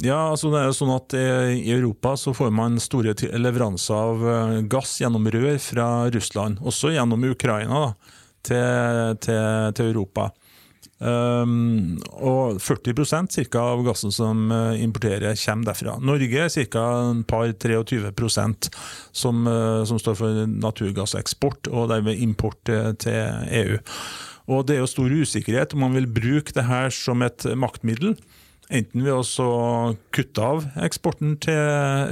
Ja, 0.04 0.28
altså 0.30 0.52
det 0.52 0.60
er 0.60 0.68
jo 0.68 0.76
sånn 0.76 0.92
at 0.94 1.14
eh, 1.18 1.56
I 1.58 1.72
Europa 1.74 2.12
så 2.20 2.30
får 2.36 2.52
man 2.54 2.78
store 2.78 3.16
leveranser 3.34 3.96
av 3.96 4.26
eh, 4.30 4.58
gass 4.70 5.00
gjennom 5.02 5.26
rør 5.34 5.58
fra 5.62 5.88
Russland, 6.14 6.60
også 6.62 6.92
gjennom 6.94 7.26
Ukraina, 7.26 7.80
da, 7.88 8.20
til, 8.46 9.16
til, 9.24 9.72
til 9.74 9.90
Europa. 9.90 10.28
Um, 10.98 12.00
og 12.18 12.58
40% 12.58 13.30
cirka, 13.36 13.60
av 13.62 13.84
gassen 13.86 14.10
som 14.10 14.48
eh, 14.50 14.80
importerer, 14.82 15.36
kommer 15.38 15.70
derfra. 15.70 15.94
Norge 16.02 16.40
er 16.42 16.50
ca. 16.50 16.86
et 17.12 17.26
par 17.30 17.52
23% 17.54 18.70
som, 19.14 19.46
eh, 19.46 19.84
som 19.86 20.00
står 20.02 20.18
for 20.18 20.40
naturgasseksport, 20.50 21.70
og 21.70 21.92
dermed 21.92 22.18
import 22.18 22.58
til, 22.66 22.98
til 22.98 23.46
EU. 23.62 23.78
Og 24.48 24.66
Det 24.66 24.74
er 24.74 24.82
jo 24.82 24.90
stor 24.90 25.12
usikkerhet 25.12 25.74
om 25.76 25.84
man 25.86 25.94
vil 25.94 26.08
bruke 26.08 26.54
det 26.56 26.66
her 26.66 26.90
som 26.90 27.22
et 27.22 27.46
maktmiddel. 27.54 28.16
Enten 28.68 29.00
ved 29.00 29.14
å 29.16 29.96
kutte 30.12 30.44
av 30.44 30.66
eksporten 30.84 31.38
til 31.40 31.56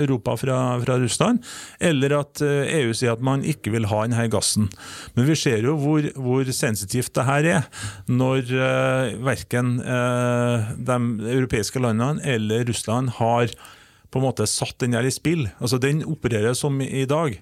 Europa 0.06 0.38
fra, 0.40 0.58
fra 0.80 0.96
Russland, 1.02 1.42
eller 1.84 2.14
at 2.16 2.40
eh, 2.44 2.70
EU 2.78 2.94
sier 2.96 3.12
at 3.12 3.24
man 3.24 3.44
ikke 3.44 3.74
vil 3.74 3.88
ha 3.90 4.02
denne 4.06 4.24
gassen. 4.32 4.70
Men 5.18 5.28
vi 5.28 5.36
ser 5.36 5.66
jo 5.68 5.76
hvor, 5.82 6.08
hvor 6.16 6.48
sensitivt 6.56 7.12
det 7.18 7.26
her 7.28 7.50
er, 7.58 7.68
når 8.08 8.52
uh, 8.56 9.16
verken 9.26 9.76
uh, 9.84 10.72
de 10.76 10.98
europeiske 11.36 11.82
landene 11.82 12.24
eller 12.24 12.64
Russland 12.70 13.12
har 13.18 13.52
på 14.10 14.20
en 14.20 14.24
måte 14.24 14.46
satt 14.48 14.78
den 14.80 14.96
der 14.96 15.04
i 15.04 15.12
spill. 15.12 15.48
Altså 15.60 15.80
Den 15.82 16.04
opererer 16.08 16.56
som 16.56 16.80
i 16.80 17.04
dag. 17.08 17.36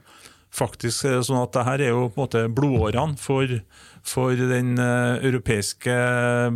Faktisk 0.54 1.06
er 1.08 1.18
det 1.18 1.26
sånn 1.26 1.42
at 1.42 1.54
det 1.54 1.64
her 1.66 1.82
er 1.82 1.90
jo 1.90 2.08
på 2.08 2.18
en 2.18 2.24
måte 2.24 2.42
blodårene 2.54 3.18
for, 3.18 3.50
for 4.06 4.38
den 4.38 4.74
uh, 4.78 5.18
europeiske 5.18 5.94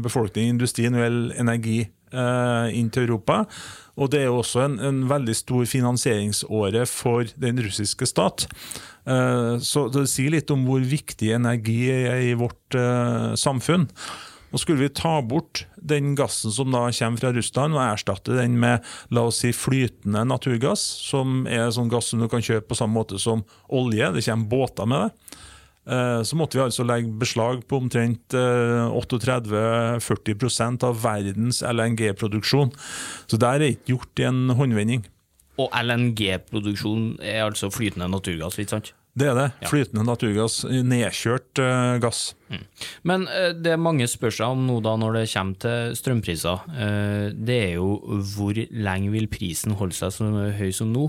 befolkningen, 0.05 0.55
industrien 0.57 0.99
og 0.99 1.35
energi 1.39 1.81
eh, 1.83 1.93
inn 2.13 2.89
til 2.95 3.09
Europa. 3.09 3.43
Og 3.99 4.13
det 4.13 4.23
er 4.23 4.31
også 4.31 4.63
en, 4.63 4.79
en 4.79 5.01
veldig 5.11 5.35
stor 5.35 5.67
finansieringsåre 5.67 6.85
for 6.87 7.27
den 7.41 7.59
russiske 7.65 8.07
stat. 8.07 8.47
Eh, 9.09 9.59
så 9.65 9.87
det 9.93 10.07
sier 10.11 10.35
litt 10.37 10.53
om 10.55 10.67
hvor 10.69 10.83
viktig 10.85 11.33
energi 11.35 11.81
er 11.91 12.23
i 12.31 12.35
vårt 12.39 12.79
eh, 12.79 13.33
samfunn. 13.39 13.89
Og 14.49 14.63
Skulle 14.63 14.87
vi 14.87 14.95
ta 14.97 15.19
bort 15.21 15.67
den 15.77 16.15
gassen 16.17 16.53
som 16.55 16.71
da 16.73 16.87
kommer 16.87 17.21
fra 17.21 17.35
Russland 17.37 17.77
og 17.77 17.83
erstatte 17.85 18.39
den 18.39 18.57
med 18.61 18.87
la 19.13 19.27
oss 19.29 19.43
si 19.43 19.51
flytende 19.53 20.23
naturgass, 20.25 20.81
som 21.11 21.43
er 21.51 21.69
sånn 21.75 21.91
gass 21.93 22.09
som 22.13 22.23
du 22.23 22.31
kan 22.33 22.45
kjøpe 22.45 22.71
på 22.71 22.79
samme 22.79 22.97
måte 22.97 23.21
som 23.21 23.45
olje, 23.69 24.09
det 24.15 24.25
kommer 24.25 24.53
båter 24.55 24.89
med 24.89 25.05
det, 25.05 25.11
eh, 25.11 25.45
så 25.89 26.37
måtte 26.37 26.59
vi 26.59 26.65
altså 26.67 26.85
legge 26.85 27.09
beslag 27.21 27.63
på 27.69 27.79
omtrent 27.81 28.35
eh, 28.37 28.89
38-40% 28.93 30.85
av 30.85 30.99
verdens 31.03 31.63
LNG-produksjon. 31.65 32.75
Så 33.31 33.41
der 33.41 33.63
er 33.63 33.73
ikke 33.73 33.95
gjort 33.95 34.21
i 34.21 34.29
en 34.29 34.43
håndvending. 34.59 35.07
Og 35.59 35.73
LNG-produksjon 35.75 37.17
er 37.25 37.47
altså 37.49 37.71
flytende 37.75 38.11
naturgass, 38.13 38.61
ikke 38.61 38.77
sant? 38.77 38.93
Det 39.19 39.27
er 39.27 39.35
det. 39.35 39.47
Ja. 39.65 39.71
Flytende 39.73 40.05
naturgass, 40.07 40.61
nedkjørt 40.69 41.59
uh, 41.65 41.97
gass. 42.03 42.37
Men 43.09 43.27
uh, 43.27 43.51
det 43.57 43.75
mange 43.81 44.07
spør 44.11 44.35
seg 44.37 44.55
om 44.55 44.63
nå 44.69 44.79
da 44.85 44.95
når 45.01 45.19
det 45.19 45.25
kommer 45.33 45.59
til 45.65 45.99
strømpriser, 45.99 46.69
uh, 46.71 47.27
det 47.35 47.59
er 47.65 47.75
jo 47.81 48.21
hvor 48.37 48.61
lenge 48.71 49.11
vil 49.15 49.27
prisen 49.33 49.75
holde 49.81 49.99
seg 49.99 50.15
så 50.15 50.29
høy 50.61 50.71
som 50.77 50.93
nå? 50.95 51.09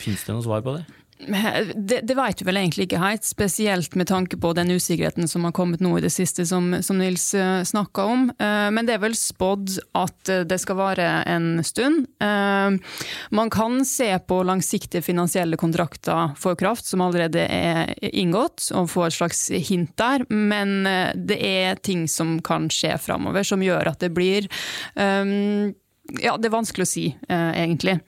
Finnes 0.00 0.24
det 0.26 0.34
noe 0.34 0.46
svar 0.46 0.64
på 0.66 0.78
det? 0.78 0.86
Det, 1.18 2.00
det 2.04 2.14
vet 2.14 2.40
vi 2.40 2.46
vel 2.46 2.58
egentlig 2.60 2.86
ikke 2.86 3.00
helt, 3.00 3.24
spesielt 3.24 3.94
med 3.96 4.08
tanke 4.10 4.36
på 4.36 4.50
den 4.56 4.70
usikkerheten 4.74 5.28
som 5.28 5.46
har 5.48 5.54
kommet 5.56 5.80
nå 5.80 5.94
i 5.96 6.02
det 6.04 6.12
siste, 6.12 6.44
som, 6.46 6.74
som 6.84 6.98
Nils 7.00 7.30
uh, 7.34 7.62
snakka 7.64 8.04
om. 8.04 8.26
Eh, 8.36 8.68
men 8.74 8.86
det 8.86 8.96
er 8.96 9.02
vel 9.02 9.16
spådd 9.16 9.78
at 9.96 10.32
eh, 10.32 10.44
det 10.48 10.58
skal 10.60 10.78
vare 10.78 11.06
en 11.24 11.64
stund. 11.64 12.04
Eh, 12.22 12.98
man 13.30 13.52
kan 13.52 13.80
se 13.88 14.10
på 14.28 14.42
langsiktige 14.44 15.04
finansielle 15.06 15.56
kontrakter 15.56 16.36
for 16.36 16.58
kraft 16.58 16.86
som 16.86 17.04
allerede 17.04 17.46
er 17.48 17.94
inngått, 18.12 18.68
og 18.76 18.90
få 18.92 19.06
et 19.08 19.16
slags 19.16 19.46
hint 19.70 19.96
der. 19.96 20.26
Men 20.28 20.84
eh, 20.90 21.16
det 21.16 21.40
er 21.40 21.80
ting 21.80 22.04
som 22.12 22.38
kan 22.44 22.68
skje 22.72 22.92
framover, 23.00 23.46
som 23.46 23.64
gjør 23.64 23.94
at 23.94 24.04
det 24.04 24.12
blir 24.16 24.50
eh, 25.00 25.72
ja, 26.22 26.36
det 26.38 26.48
er 26.48 26.54
vanskelig 26.54 26.86
å 26.86 26.88
si, 26.88 27.06
eh, 27.28 27.50
egentlig. 27.62 27.98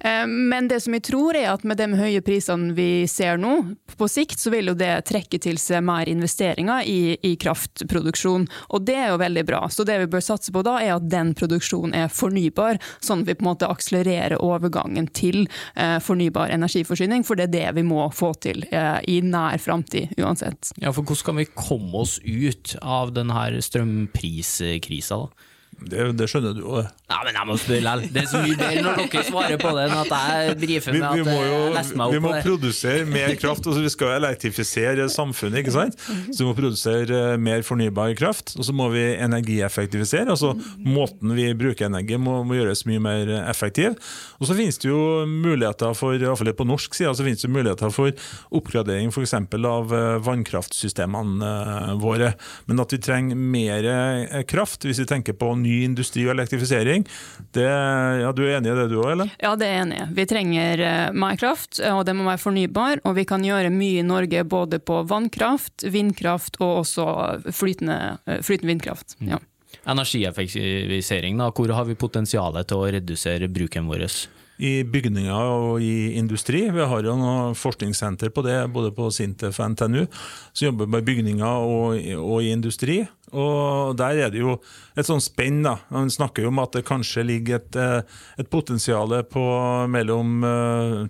Eh, 0.00 0.26
men 0.26 0.68
det 0.68 0.80
som 0.82 0.94
jeg 0.96 1.04
tror 1.06 1.36
er 1.38 1.50
at 1.52 1.64
med 1.64 1.78
de 1.78 1.88
høye 1.98 2.22
prisene 2.24 2.74
vi 2.76 3.06
ser 3.10 3.38
nå, 3.40 3.76
på 3.96 4.08
sikt 4.10 4.42
så 4.42 4.52
vil 4.54 4.72
jo 4.72 4.76
det 4.78 4.92
trekke 5.08 5.38
til 5.42 5.58
seg 5.60 5.84
mer 5.86 6.08
investeringer 6.10 6.86
i, 6.90 7.16
i 7.22 7.34
kraftproduksjon. 7.40 8.48
Og 8.74 8.86
det 8.86 8.96
er 8.98 9.12
jo 9.12 9.20
veldig 9.22 9.44
bra. 9.48 9.62
Så 9.70 9.86
det 9.86 10.00
vi 10.02 10.10
bør 10.10 10.24
satse 10.24 10.54
på 10.54 10.64
da, 10.66 10.76
er 10.82 10.96
at 10.96 11.08
den 11.10 11.34
produksjonen 11.38 11.94
er 12.04 12.12
fornybar, 12.12 12.80
sånn 13.04 13.24
at 13.24 13.30
vi 13.30 13.38
på 13.38 13.46
en 13.46 13.50
måte 13.52 13.70
akselererer 13.70 14.42
overgangen 14.42 15.08
til 15.14 15.44
eh, 15.74 15.98
fornybar 16.02 16.52
energiforsyning, 16.54 17.24
for 17.26 17.38
det 17.38 17.48
er 17.48 17.54
det 17.54 17.66
vi 17.80 17.86
må 17.86 18.08
få 18.14 18.34
til 18.44 18.66
eh, 18.70 18.98
i 19.10 19.20
nær 19.24 19.60
framtid 19.62 20.16
uansett. 20.18 20.74
Ja, 20.82 20.92
for 20.92 21.02
hvordan 21.02 21.30
kan 21.30 21.42
vi 21.42 21.50
komme 21.54 22.04
oss 22.04 22.18
ut 22.24 22.76
av 22.82 23.14
denne 23.14 23.46
strømpriskrisa, 23.64 25.22
da? 25.24 25.50
Det, 25.80 26.04
det 26.18 26.26
skjønner 26.30 26.54
du 26.56 26.60
jo. 26.62 26.76
det. 26.80 26.88
Ja, 27.10 27.18
men 27.26 27.36
jeg 27.38 27.46
må 27.48 27.56
spørre 27.60 27.80
likevel. 27.84 28.04
Det 28.14 28.22
er 28.22 28.28
så 28.30 28.40
mye 28.44 28.56
bedre 28.60 28.82
når 28.84 29.00
dere 29.02 29.24
svarer 29.28 29.58
på 29.60 29.72
det, 29.76 29.84
enn 29.88 29.96
at 30.00 30.12
jeg 30.14 30.56
brifer 30.62 30.94
Vi, 30.96 31.00
med 31.02 31.14
vi 31.14 31.22
at 31.24 31.32
jo 31.32 31.58
jeg 31.64 31.74
leser 31.74 31.98
meg 32.00 32.14
vi 32.14 32.18
opp 32.20 32.24
må 32.24 32.30
på 32.30 32.34
det. 32.36 32.42
produsere 32.46 33.08
mer 33.10 33.34
kraft. 33.42 33.68
Altså 33.68 33.82
vi 33.84 33.92
skal 33.94 34.14
elektrifisere 34.20 35.08
samfunnet. 35.12 35.58
ikke 35.64 35.74
sant? 35.74 35.98
Så 36.30 36.38
vi 36.42 36.48
må 36.48 36.54
produsere 36.58 37.20
eh, 37.34 37.36
mer 37.50 37.64
fornybar 37.66 38.14
kraft. 38.18 38.54
Og 38.58 38.64
så 38.68 38.74
må 38.76 38.88
vi 38.94 39.04
energieffektivisere. 39.18 40.30
altså 40.34 40.54
Måten 40.84 41.34
vi 41.36 41.48
bruker 41.58 41.88
energi 41.90 42.18
må, 42.20 42.40
må 42.46 42.58
gjøres 42.58 42.84
mye 42.88 43.02
mer 43.04 43.34
effektiv. 43.48 43.98
Og 44.40 44.48
så 44.48 44.56
finnes 44.58 44.78
det 44.82 44.88
jo 44.90 45.00
muligheter 45.28 45.94
for, 45.98 46.14
i 46.16 46.22
hvert 46.24 46.40
fall 46.40 46.52
på 46.54 46.66
norsk 46.68 46.94
side, 46.96 47.12
så 47.16 47.24
finnes 47.26 47.42
det 47.44 47.52
muligheter 47.52 47.92
for 47.94 48.12
oppgradering 48.54 49.10
f.eks. 49.12 49.34
av 49.34 49.94
eh, 49.94 50.18
vannkraftsystemene 50.24 51.50
eh, 51.50 51.92
våre. 52.02 52.32
Men 52.68 52.82
at 52.82 52.92
vi 52.94 53.00
trenger 53.02 53.36
mer 53.38 53.88
eh, 53.90 54.42
kraft, 54.48 54.84
hvis 54.88 55.00
vi 55.02 55.08
tenker 55.10 55.36
på 55.38 55.52
ny 55.60 55.73
ny 55.74 55.82
industri 55.88 56.24
og 56.28 56.34
elektrifisering. 56.34 57.06
Det, 57.54 57.66
ja, 58.22 58.32
Du 58.34 58.44
er 58.44 58.58
enig 58.58 58.72
i 58.72 58.76
det 58.78 58.88
du 58.92 58.98
òg, 59.02 59.10
eller? 59.14 59.32
Ja, 59.42 59.54
det 59.58 59.68
er 59.68 59.76
jeg 59.76 59.86
enig 59.86 60.00
i. 60.00 60.06
Vi 60.18 60.26
trenger 60.30 60.84
uh, 60.84 61.16
mer 61.24 61.40
kraft, 61.40 61.80
og 61.90 62.04
det 62.06 62.14
må 62.16 62.28
være 62.28 62.42
fornybar. 62.42 63.02
Og 63.04 63.16
vi 63.18 63.26
kan 63.28 63.44
gjøre 63.44 63.72
mye 63.74 64.02
i 64.02 64.06
Norge 64.06 64.44
både 64.48 64.80
på 64.82 65.02
vannkraft, 65.10 65.86
vindkraft 65.90 66.60
og 66.62 66.84
også 66.84 67.08
flytende, 67.50 67.98
uh, 68.28 68.38
flytende 68.44 68.74
vindkraft. 68.74 69.18
Mm. 69.20 69.34
Ja. 69.34 69.42
Energieffektivisering, 69.90 71.36
da. 71.40 71.50
Hvor 71.52 71.74
har 71.76 71.84
vi 71.88 71.98
potensialet 71.98 72.70
til 72.70 72.80
å 72.80 72.88
redusere 72.94 73.50
bruken 73.52 73.90
vår? 73.90 74.06
I 74.62 74.84
bygninger 74.86 75.34
og 75.34 75.82
i 75.82 76.14
industri. 76.18 76.62
Vi 76.70 76.86
har 76.86 77.06
jo 77.06 77.16
noe 77.18 77.54
forskningssenter 77.58 78.30
på 78.34 78.44
det, 78.46 78.56
både 78.74 78.92
på 78.94 79.08
Sintef 79.14 79.58
og 79.58 79.74
NTNU, 79.74 80.04
som 80.52 80.68
jobber 80.68 80.90
med 80.94 81.06
bygninger 81.08 81.66
og, 81.66 81.98
og, 82.20 82.38
i 82.42 82.52
industri. 82.54 83.00
Og 83.34 83.96
Der 83.98 84.20
er 84.26 84.30
det 84.30 84.44
jo 84.44 84.60
et 84.94 85.08
sånt 85.08 85.24
spenn. 85.26 85.62
da. 85.64 85.76
Man 85.90 86.10
snakker 86.10 86.44
jo 86.44 86.52
om 86.52 86.62
at 86.62 86.76
det 86.76 86.86
kanskje 86.86 87.26
ligger 87.26 87.58
et, 87.58 87.76
eh, 87.76 88.02
et 88.38 88.50
potensial 88.50 89.10
på 89.26 89.44
mellom 89.90 90.44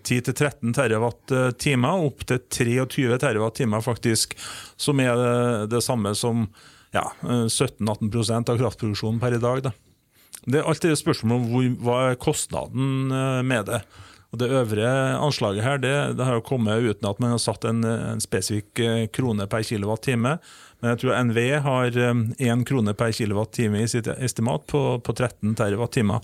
10 0.00 0.20
til 0.24 0.35
13 0.35 0.72
TWh, 0.72 1.04
opp 1.04 2.24
til 2.24 2.40
23 2.48 3.18
TWh 3.18 3.80
faktisk, 3.85 4.38
som 4.76 5.00
er 5.00 5.16
det, 5.20 5.70
det 5.76 5.85
samme 5.85 6.14
som 6.16 6.48
ja, 6.94 7.11
17-18% 7.22 8.50
av 8.50 8.59
kraftproduksjonen 8.61 9.20
per 9.20 9.37
i 9.37 9.42
dag. 9.42 9.66
da. 9.68 9.74
Det 10.44 10.61
er 10.61 10.66
alltid 10.68 10.92
et 10.92 11.00
spørsmål 11.00 11.38
om 11.38 11.46
hvor, 11.50 11.68
hva 11.85 12.00
er 12.11 12.18
kostnaden 12.20 13.14
eh, 13.14 13.40
med 13.46 13.70
det. 13.70 13.80
Og 14.35 14.40
Det 14.42 14.50
øvre 14.50 14.88
anslaget 15.22 15.62
her 15.62 15.78
det, 15.78 15.94
det 16.18 16.24
har 16.26 16.35
jo 16.35 16.44
kommet 16.44 16.83
uten 16.83 17.07
at 17.07 17.20
man 17.22 17.30
har 17.37 17.38
satt 17.38 17.64
en, 17.70 17.85
en 17.85 18.22
spesifikk 18.22 18.83
eh, 18.83 19.07
krone 19.14 19.46
per 19.46 19.62
kilowattime. 19.62 20.37
Men 20.83 20.90
jeg 20.90 21.00
tror 21.00 21.20
NV 21.30 21.38
har 21.64 21.98
én 22.02 22.24
eh, 22.37 22.64
krone 22.66 22.96
per 22.98 23.14
kilowattime 23.14 23.85
i 23.85 23.88
sitt 23.88 24.11
estimat 24.18 24.66
på, 24.66 24.83
på 25.00 25.14
13 25.14 25.54
TWh. 25.54 26.18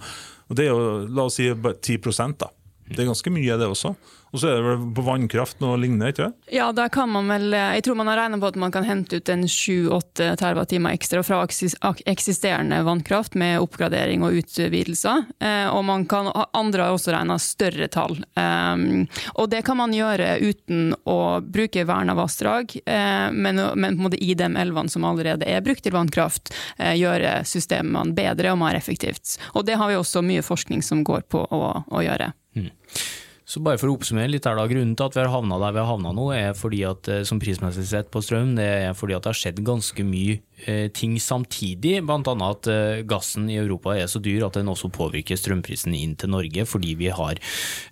Og 0.51 0.59
Det 0.59 0.67
er 0.67 0.73
jo 0.75 1.07
la 1.07 1.29
oss 1.31 1.39
si 1.39 1.49
10 1.49 2.35
da. 2.43 2.51
Det 2.91 3.05
er 3.05 3.11
ganske 3.11 3.31
mye, 3.33 3.59
det 3.59 3.69
også. 3.71 3.95
Og 4.31 4.39
så 4.39 4.47
er 4.47 4.59
det 4.59 4.67
vel 4.67 4.83
på 4.95 5.03
vannkraft 5.03 5.59
noe 5.63 5.79
lignende? 5.81 6.13
ikke 6.13 6.29
Ja, 6.55 6.69
da 6.75 6.87
kan 6.93 7.11
man 7.11 7.27
vel 7.31 7.51
Jeg 7.51 7.83
tror 7.87 7.97
man 7.99 8.11
har 8.11 8.21
regna 8.21 8.39
på 8.39 8.51
at 8.51 8.59
man 8.63 8.71
kan 8.75 8.87
hente 8.87 9.19
ut 9.19 9.31
en 9.33 9.43
7-8 9.47 10.37
TWh 10.39 10.87
ekstra 10.91 11.23
fra 11.27 11.41
eksisterende 12.07 12.81
vannkraft 12.87 13.35
med 13.39 13.59
oppgradering 13.63 14.23
og 14.27 14.39
utvidelser. 14.41 15.25
Eh, 15.43 15.67
og 15.71 15.85
man 15.89 16.07
kan, 16.11 16.31
andre 16.57 16.87
har 16.87 16.95
også 16.95 17.15
regna 17.15 17.39
større 17.43 17.89
tall. 17.91 18.19
Um, 18.39 19.07
og 19.35 19.51
det 19.51 19.63
kan 19.67 19.79
man 19.81 19.95
gjøre 19.95 20.37
uten 20.43 20.95
å 21.11 21.41
bruke 21.43 21.85
verna 21.89 22.15
vassdrag, 22.19 22.77
eh, 22.87 23.29
men, 23.35 23.61
men, 23.75 23.97
på 23.97 24.05
en 24.05 24.07
måte 24.07 24.23
i 24.23 24.35
de 24.39 24.51
elvene 24.63 24.93
som 24.93 25.07
allerede 25.09 25.49
er 25.49 25.65
brukt 25.65 25.85
til 25.87 25.95
vannkraft, 25.95 26.55
eh, 26.79 26.95
gjøre 27.01 27.41
systemene 27.49 28.15
bedre 28.17 28.55
og 28.55 28.61
mer 28.63 28.79
effektivt. 28.79 29.39
Og 29.55 29.67
det 29.67 29.79
har 29.81 29.91
vi 29.91 29.99
også 29.99 30.23
mye 30.27 30.45
forskning 30.47 30.85
som 30.87 31.05
går 31.07 31.27
på 31.31 31.45
å, 31.47 31.65
å 31.87 32.05
gjøre. 32.05 32.33
Mm. 32.57 32.71
Så 33.51 33.59
bare 33.67 33.81
for 33.81 33.91
å 33.91 33.97
oppsummere 33.97 34.31
litt 34.31 34.47
her 34.47 34.59
da, 34.59 34.67
Grunnen 34.71 34.95
til 34.95 35.09
at 35.09 35.17
vi 35.17 35.23
har 35.25 35.33
havna 35.33 35.59
der 35.59 35.75
vi 35.75 35.83
har 35.83 35.89
havna 35.91 36.13
nå, 36.15 36.29
er 36.37 36.53
fordi 36.55 36.85
at 36.87 37.11
eh, 37.11 37.25
som 37.27 37.41
prismessig 37.43 37.87
sett 37.91 38.11
på 38.15 38.23
strøm, 38.23 38.55
det 38.59 38.67
er 38.67 38.95
fordi 38.95 39.17
at 39.17 39.27
det 39.27 39.33
har 39.33 39.41
skjedd 39.41 39.63
ganske 39.67 40.07
mye 40.07 40.39
ting 40.93 41.17
samtidig. 41.21 42.01
Bl.a. 42.07 42.35
at 42.51 42.71
eh, 42.71 43.03
gassen 43.09 43.49
i 43.51 43.59
Europa 43.61 43.95
er 43.97 44.09
så 44.11 44.21
dyr 44.23 44.47
at 44.47 44.59
den 44.59 44.71
også 44.71 44.91
påvirker 44.93 45.39
strømprisen 45.39 45.95
inn 45.97 46.17
til 46.21 46.33
Norge, 46.33 46.67
fordi 46.69 46.95
vi 47.01 47.11
har 47.15 47.41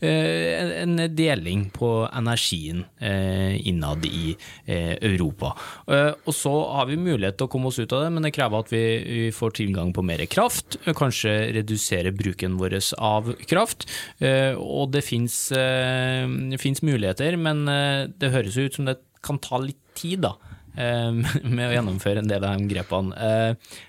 eh, 0.05 0.83
en 0.83 0.99
deling 1.17 1.69
på 1.75 1.93
energien 2.09 2.85
eh, 3.01 3.59
innad 3.69 4.07
i 4.09 4.35
eh, 4.67 4.97
Europa. 4.99 5.55
og 5.89 6.35
så 6.35 6.53
har 6.75 6.89
vi 6.89 6.97
mulighet 7.01 7.39
til 7.39 7.49
å 7.49 7.51
komme 7.51 7.71
oss 7.71 7.79
ut 7.79 7.93
av 7.93 8.05
det, 8.05 8.11
men 8.15 8.27
det 8.27 8.35
krever 8.37 8.65
at 8.65 8.73
vi, 8.73 9.31
får 9.35 9.55
tilgang 9.59 9.93
på 9.95 10.03
mer 10.07 10.21
kraft, 10.31 10.79
kanskje 10.97 11.33
redusere 11.57 12.13
bruken 12.17 12.57
vår 12.61 12.79
av 13.03 13.31
kraft. 13.49 13.87
og 14.21 14.93
det 14.95 15.05
eh, 15.09 16.59
fins 16.61 16.83
muligheter, 16.83 17.37
men 17.41 17.67
eh, 17.69 18.09
det 18.19 18.33
høres 18.35 18.59
ut 18.59 18.79
som 18.79 18.89
det 18.89 18.99
kan 19.25 19.41
ta 19.43 19.61
litt 19.63 19.81
tid 19.99 20.23
da, 20.27 20.35
eh, 20.37 20.48
med 21.57 21.65
å 21.67 21.73
gjennomføre 21.75 22.23
en 22.23 22.31
del 22.31 22.47
av 22.47 22.57
de 22.59 22.71
grepene. 22.71 23.33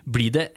Blir 0.09 0.33
det 0.35 0.47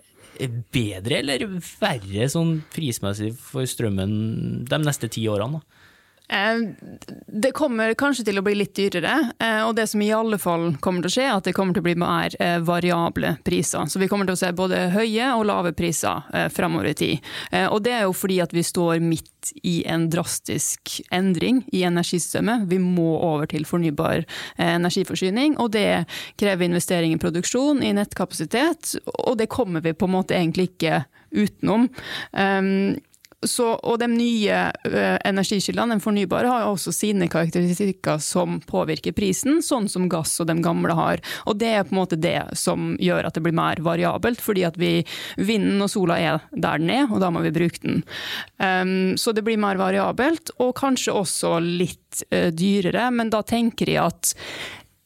bedre 0.73 1.21
eller 1.21 1.45
verre 1.61 2.29
sånn 2.33 2.57
prismessig 2.73 3.33
for 3.37 3.69
strømmen 3.69 4.65
de 4.69 4.79
neste 4.81 5.11
ti 5.13 5.27
årene? 5.31 5.61
da? 5.61 5.82
Eh, 6.33 6.59
det 7.27 7.53
kommer 7.53 7.93
kanskje 7.95 8.25
til 8.25 8.41
å 8.41 8.45
bli 8.45 8.55
litt 8.57 8.73
dyrere, 8.77 9.33
eh, 9.39 9.61
og 9.67 9.75
det 9.77 9.85
som 9.91 10.01
i 10.01 10.13
alle 10.17 10.39
fall 10.41 10.71
kommer 10.81 11.05
til 11.05 11.11
å 11.11 11.15
skje, 11.17 11.27
er 11.27 11.35
at 11.37 11.49
det 11.49 11.53
kommer 11.57 11.77
til 11.77 11.85
å 11.85 11.89
bli 11.91 11.97
mer 12.01 12.37
eh, 12.41 12.57
variable 12.65 13.35
priser. 13.45 13.85
Så 13.93 14.01
vi 14.01 14.09
kommer 14.09 14.29
til 14.29 14.39
å 14.39 14.41
se 14.41 14.53
både 14.57 14.87
høye 14.95 15.29
og 15.37 15.45
lave 15.51 15.75
priser 15.77 16.25
framover 16.53 16.91
i 16.91 16.95
tid. 16.97 17.29
Og 17.73 17.83
det 17.85 17.93
er 17.95 18.03
jo 18.07 18.15
fordi 18.17 18.39
at 18.43 18.53
vi 18.55 18.63
står 18.65 19.01
midt 19.05 19.53
i 19.67 19.83
en 19.91 20.07
drastisk 20.11 20.95
endring 21.13 21.63
i 21.75 21.83
energisystemet. 21.87 22.67
Vi 22.71 22.79
må 22.83 23.17
over 23.19 23.49
til 23.51 23.67
fornybar 23.69 24.25
energiforsyning, 24.57 25.57
og 25.61 25.73
det 25.77 26.05
krever 26.41 26.69
investering 26.69 27.17
i 27.17 27.21
produksjon, 27.23 27.83
i 27.85 27.95
nettkapasitet, 27.97 28.95
og 29.27 29.39
det 29.41 29.51
kommer 29.53 29.85
vi 29.85 29.95
på 29.97 30.09
en 30.09 30.17
måte 30.17 30.39
egentlig 30.39 30.71
ikke 30.73 31.05
utenom. 31.33 31.89
Så, 33.43 33.67
og 33.75 33.99
de 33.99 34.09
nye 34.11 34.59
uh, 34.87 35.19
energikildene, 35.27 35.97
de 35.97 36.05
fornybare, 36.05 36.51
har 36.51 36.67
også 36.69 36.93
sine 36.95 37.29
karakteristikker 37.33 38.21
som 38.23 38.61
påvirker 38.69 39.15
prisen, 39.17 39.61
sånn 39.65 39.89
som 39.91 40.09
gass 40.13 40.37
og 40.43 40.49
de 40.51 40.57
gamle 40.63 40.95
har. 40.99 41.23
Og 41.51 41.59
det 41.61 41.73
er 41.73 41.87
på 41.87 41.95
en 41.97 42.01
måte 42.03 42.21
det 42.21 42.39
som 42.59 42.95
gjør 43.03 43.29
at 43.29 43.39
det 43.39 43.45
blir 43.45 43.57
mer 43.57 43.83
variabelt, 43.83 44.43
fordi 44.43 44.67
at 44.69 44.79
vi, 44.81 44.93
vinden 45.37 45.83
og 45.83 45.91
sola 45.93 46.19
er 46.21 46.45
der 46.53 46.83
den 46.83 46.93
er, 46.95 47.09
og 47.11 47.23
da 47.23 47.33
må 47.35 47.43
vi 47.45 47.55
bruke 47.55 47.83
den. 47.83 48.03
Um, 48.63 49.15
så 49.19 49.35
det 49.35 49.45
blir 49.47 49.61
mer 49.61 49.81
variabelt, 49.81 50.55
og 50.63 50.77
kanskje 50.79 51.17
også 51.17 51.57
litt 51.63 52.23
uh, 52.31 52.51
dyrere, 52.55 53.11
men 53.15 53.33
da 53.33 53.43
tenker 53.47 53.91
jeg 53.91 54.07
at 54.07 54.37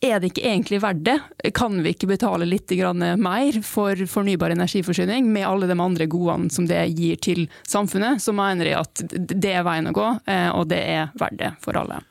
er 0.06 0.20
det 0.22 0.32
ikke 0.32 0.46
egentlig 0.48 0.80
verdt 0.82 1.04
det? 1.06 1.16
Kan 1.56 1.80
vi 1.84 1.92
ikke 1.94 2.08
betale 2.10 2.48
litt 2.48 2.72
mer 3.20 3.60
for 3.62 4.06
fornybar 4.08 4.54
energiforsyning, 4.54 5.30
med 5.32 5.46
alle 5.46 5.66
de 5.66 5.78
andre 5.78 6.06
godene 6.06 6.50
som 6.50 6.66
det 6.66 6.82
gir 6.96 7.16
til 7.16 7.46
samfunnet? 7.66 8.22
Så 8.22 8.32
mener 8.36 8.66
jeg 8.66 8.80
at 8.80 9.04
det 9.14 9.52
er 9.52 9.66
veien 9.66 9.90
å 9.90 9.94
gå, 9.96 10.10
eh, 10.26 10.50
og 10.50 10.68
det 10.68 10.82
er 10.82 11.10
verdt 11.18 11.38
det 11.38 11.54
for 11.62 11.76
alle. 11.76 12.02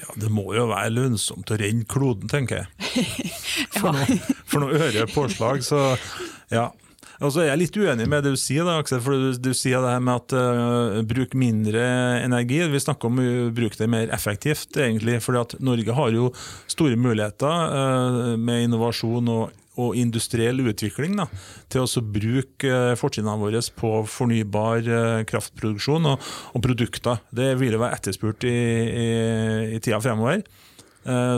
Ja, 0.00 0.14
Det 0.16 0.30
må 0.32 0.46
jo 0.56 0.66
være 0.70 0.92
lønnsomt 0.94 1.50
å 1.52 1.58
renne 1.60 1.84
kloden, 1.84 2.28
tenker 2.30 2.62
jeg. 2.62 2.68
For, 3.80 3.92
ja. 3.92 3.92
noe, 3.92 4.36
for 4.48 4.64
noe 4.64 4.78
øre 4.88 5.04
påslag, 5.08 5.62
så 5.64 5.96
ja. 6.50 6.70
Og 7.20 7.34
så 7.34 7.42
er 7.42 7.50
jeg 7.50 7.60
litt 7.60 7.76
uenig 7.76 8.06
med 8.08 8.24
det 8.24 8.32
du 8.32 8.40
sier, 8.40 8.64
da, 8.64 8.78
Aksel, 8.80 9.00
for 9.04 9.12
du, 9.12 9.34
du 9.36 9.52
sier 9.56 9.82
det 9.84 9.92
her 9.92 10.04
med 10.04 10.22
at 10.22 10.34
uh, 10.36 11.00
bruk 11.04 11.34
mindre 11.36 11.82
energi. 12.24 12.62
Vi 12.72 12.80
snakker 12.80 13.10
om 13.10 13.20
å 13.20 13.26
bruke 13.52 13.76
det 13.76 13.88
mer 13.92 14.12
effektivt, 14.16 14.72
egentlig. 14.80 15.18
For 15.24 15.36
Norge 15.60 15.96
har 15.98 16.14
jo 16.16 16.30
store 16.70 16.96
muligheter 16.96 17.74
uh, 17.74 18.30
med 18.40 18.64
innovasjon 18.64 19.28
og, 19.34 19.52
og 19.80 20.00
industriell 20.00 20.64
utvikling 20.64 21.20
da, 21.20 21.28
til 21.72 21.84
å 21.84 22.04
bruke 22.08 22.72
uh, 22.72 22.96
fortrinnene 22.96 23.36
våre 23.42 23.60
på 23.76 23.92
fornybar 24.08 24.88
kraftproduksjon 25.28 26.08
og, 26.14 26.32
og, 26.54 26.64
produkter. 26.64 27.20
Det 27.36 27.52
vil 27.60 27.76
være 27.76 28.00
etterspurt 28.00 28.48
i, 28.48 28.56
i, 28.88 29.08
i 29.76 29.84
tida 29.84 30.00
fremover. 30.00 30.46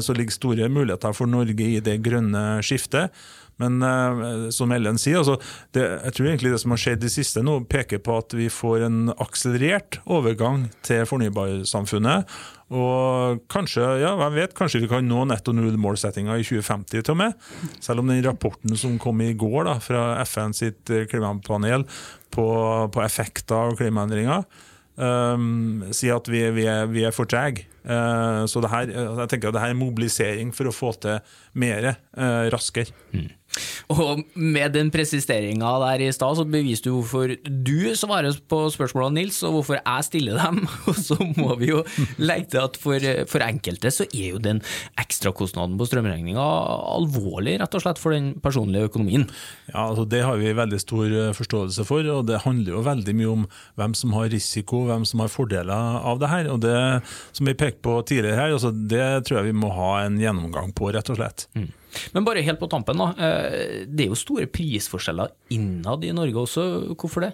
Så 0.03 0.11
ligger 0.19 0.35
store 0.35 0.67
muligheter 0.75 1.15
for 1.15 1.31
Norge 1.31 1.63
i 1.63 1.79
det 1.87 1.93
grønne 2.03 2.41
skiftet. 2.67 3.15
Men 3.61 3.83
uh, 3.85 4.49
som 4.55 4.73
Ellen 4.75 4.99
sier, 5.01 5.21
altså, 5.21 5.37
det, 5.77 5.85
jeg 6.09 6.17
tror 6.17 6.31
egentlig 6.31 6.55
det 6.55 6.63
som 6.63 6.75
har 6.75 6.81
skjedd 6.81 7.05
i 7.07 7.13
siste 7.13 7.45
nå, 7.45 7.59
peker 7.71 8.01
på 8.03 8.17
at 8.23 8.35
vi 8.37 8.49
får 8.53 8.87
en 8.89 9.13
akselerert 9.23 10.01
overgang 10.07 10.67
til 10.87 11.05
fornybarsamfunnet. 11.09 12.33
Og 12.73 13.43
kanskje 13.53 13.85
ja, 14.01 14.15
hvem 14.17 14.39
vet, 14.39 14.55
kanskje 14.57 14.81
vi 14.85 14.91
kan 14.91 15.05
nå 15.05 15.27
netto 15.29 15.53
null-målsettinga 15.55 16.39
i 16.41 16.47
2050 16.47 17.05
til 17.05 17.13
og 17.13 17.21
med. 17.21 17.47
Selv 17.85 18.01
om 18.01 18.09
den 18.09 18.23
rapporten 18.25 18.73
som 18.81 18.97
kom 19.03 19.21
i 19.25 19.35
går 19.37 19.69
da, 19.69 19.77
fra 19.85 20.05
FN 20.25 20.57
sitt 20.57 20.93
eh, 20.93 21.05
klimapanel 21.11 21.85
på, 22.33 22.47
på 22.95 23.05
effekter 23.05 23.59
av 23.59 23.77
klimaendringer, 23.77 24.47
um, 24.97 25.85
sier 25.93 26.17
at 26.17 26.33
vi, 26.33 26.47
vi, 26.57 26.67
er, 26.71 26.89
vi 26.89 27.05
er 27.05 27.15
for 27.15 27.29
trege. 27.29 27.67
Uh, 27.83 28.47
så 28.49 28.63
det 28.63 28.71
her, 28.73 28.93
jeg 28.95 29.29
tenker 29.29 29.51
at 29.51 29.57
det 29.57 29.65
her 29.65 29.75
er 29.75 29.79
mobilisering 29.79 30.53
for 30.55 30.71
å 30.71 30.75
få 30.75 30.95
til 31.03 31.21
mer 31.59 31.93
uh, 31.93 32.49
raskere. 32.55 32.95
Mm. 33.13 33.29
Og 33.93 34.23
med 34.35 34.73
den 34.77 34.91
presisteringa 34.93 35.75
der 35.83 36.07
i 36.07 36.11
stad, 36.15 36.39
så 36.39 36.47
beviste 36.49 36.89
du 36.89 36.97
hvorfor 36.99 37.35
du 37.45 37.93
svarer 37.99 38.37
på 38.49 38.61
spørsmålene, 38.73 39.21
Nils, 39.21 39.43
og 39.47 39.59
hvorfor 39.59 39.79
jeg 39.79 40.07
stiller 40.09 40.41
dem. 40.41 40.63
Og 40.89 40.97
så 40.99 41.19
må 41.37 41.55
vi 41.61 41.73
jo 41.73 41.83
legge 42.21 42.53
til 42.55 42.63
at 42.63 42.79
for, 42.81 43.09
for 43.31 43.45
enkelte 43.45 43.93
så 43.93 44.07
er 44.09 44.33
jo 44.35 44.41
den 44.43 44.63
ekstrakostnaden 45.01 45.77
på 45.79 45.89
strømregninga 45.89 46.47
alvorlig, 46.97 47.59
rett 47.61 47.77
og 47.77 47.85
slett 47.85 48.01
for 48.01 48.17
den 48.17 48.33
personlige 48.43 48.89
økonomien. 48.91 49.29
Ja, 49.71 49.89
altså 49.89 50.07
Det 50.09 50.23
har 50.25 50.41
vi 50.41 50.55
veldig 50.57 50.81
stor 50.81 51.07
eh, 51.07 51.35
forståelse 51.37 51.87
for, 51.89 52.09
og 52.13 52.27
det 52.31 52.43
handler 52.47 52.77
jo 52.77 52.87
veldig 52.87 53.17
mye 53.19 53.33
om 53.33 53.47
hvem 53.81 53.97
som 53.99 54.17
har 54.17 54.33
risiko, 54.33 54.87
hvem 54.89 55.07
som 55.09 55.25
har 55.25 55.33
fordeler 55.33 56.01
av 56.01 56.23
det 56.23 56.33
her. 56.33 56.51
Og 56.53 56.63
det 56.65 56.81
som 57.33 57.49
vi 57.49 57.59
pekte 57.59 57.85
på 57.85 57.99
tidligere 58.09 58.41
her, 58.41 58.57
altså 58.57 58.73
det 58.73 59.27
tror 59.27 59.41
jeg 59.41 59.53
vi 59.53 59.61
må 59.63 59.73
ha 59.77 59.93
en 60.07 60.19
gjennomgang 60.21 60.75
på, 60.77 60.93
rett 60.95 61.13
og 61.13 61.21
slett. 61.21 61.49
Mm. 61.59 61.71
Men 62.13 62.25
bare 62.25 62.45
helt 62.45 62.61
på 62.61 62.69
tampen, 62.71 63.01
da. 63.01 63.13
Eh, 63.19 63.87
det 63.87 64.07
er 64.07 64.13
jo 64.13 64.19
store 64.19 64.49
prisforskjeller 64.51 65.33
innad 65.55 66.05
i 66.05 66.13
Norge 66.17 66.47
også. 66.47 66.67
Hvorfor 66.97 67.27
det? 67.29 67.33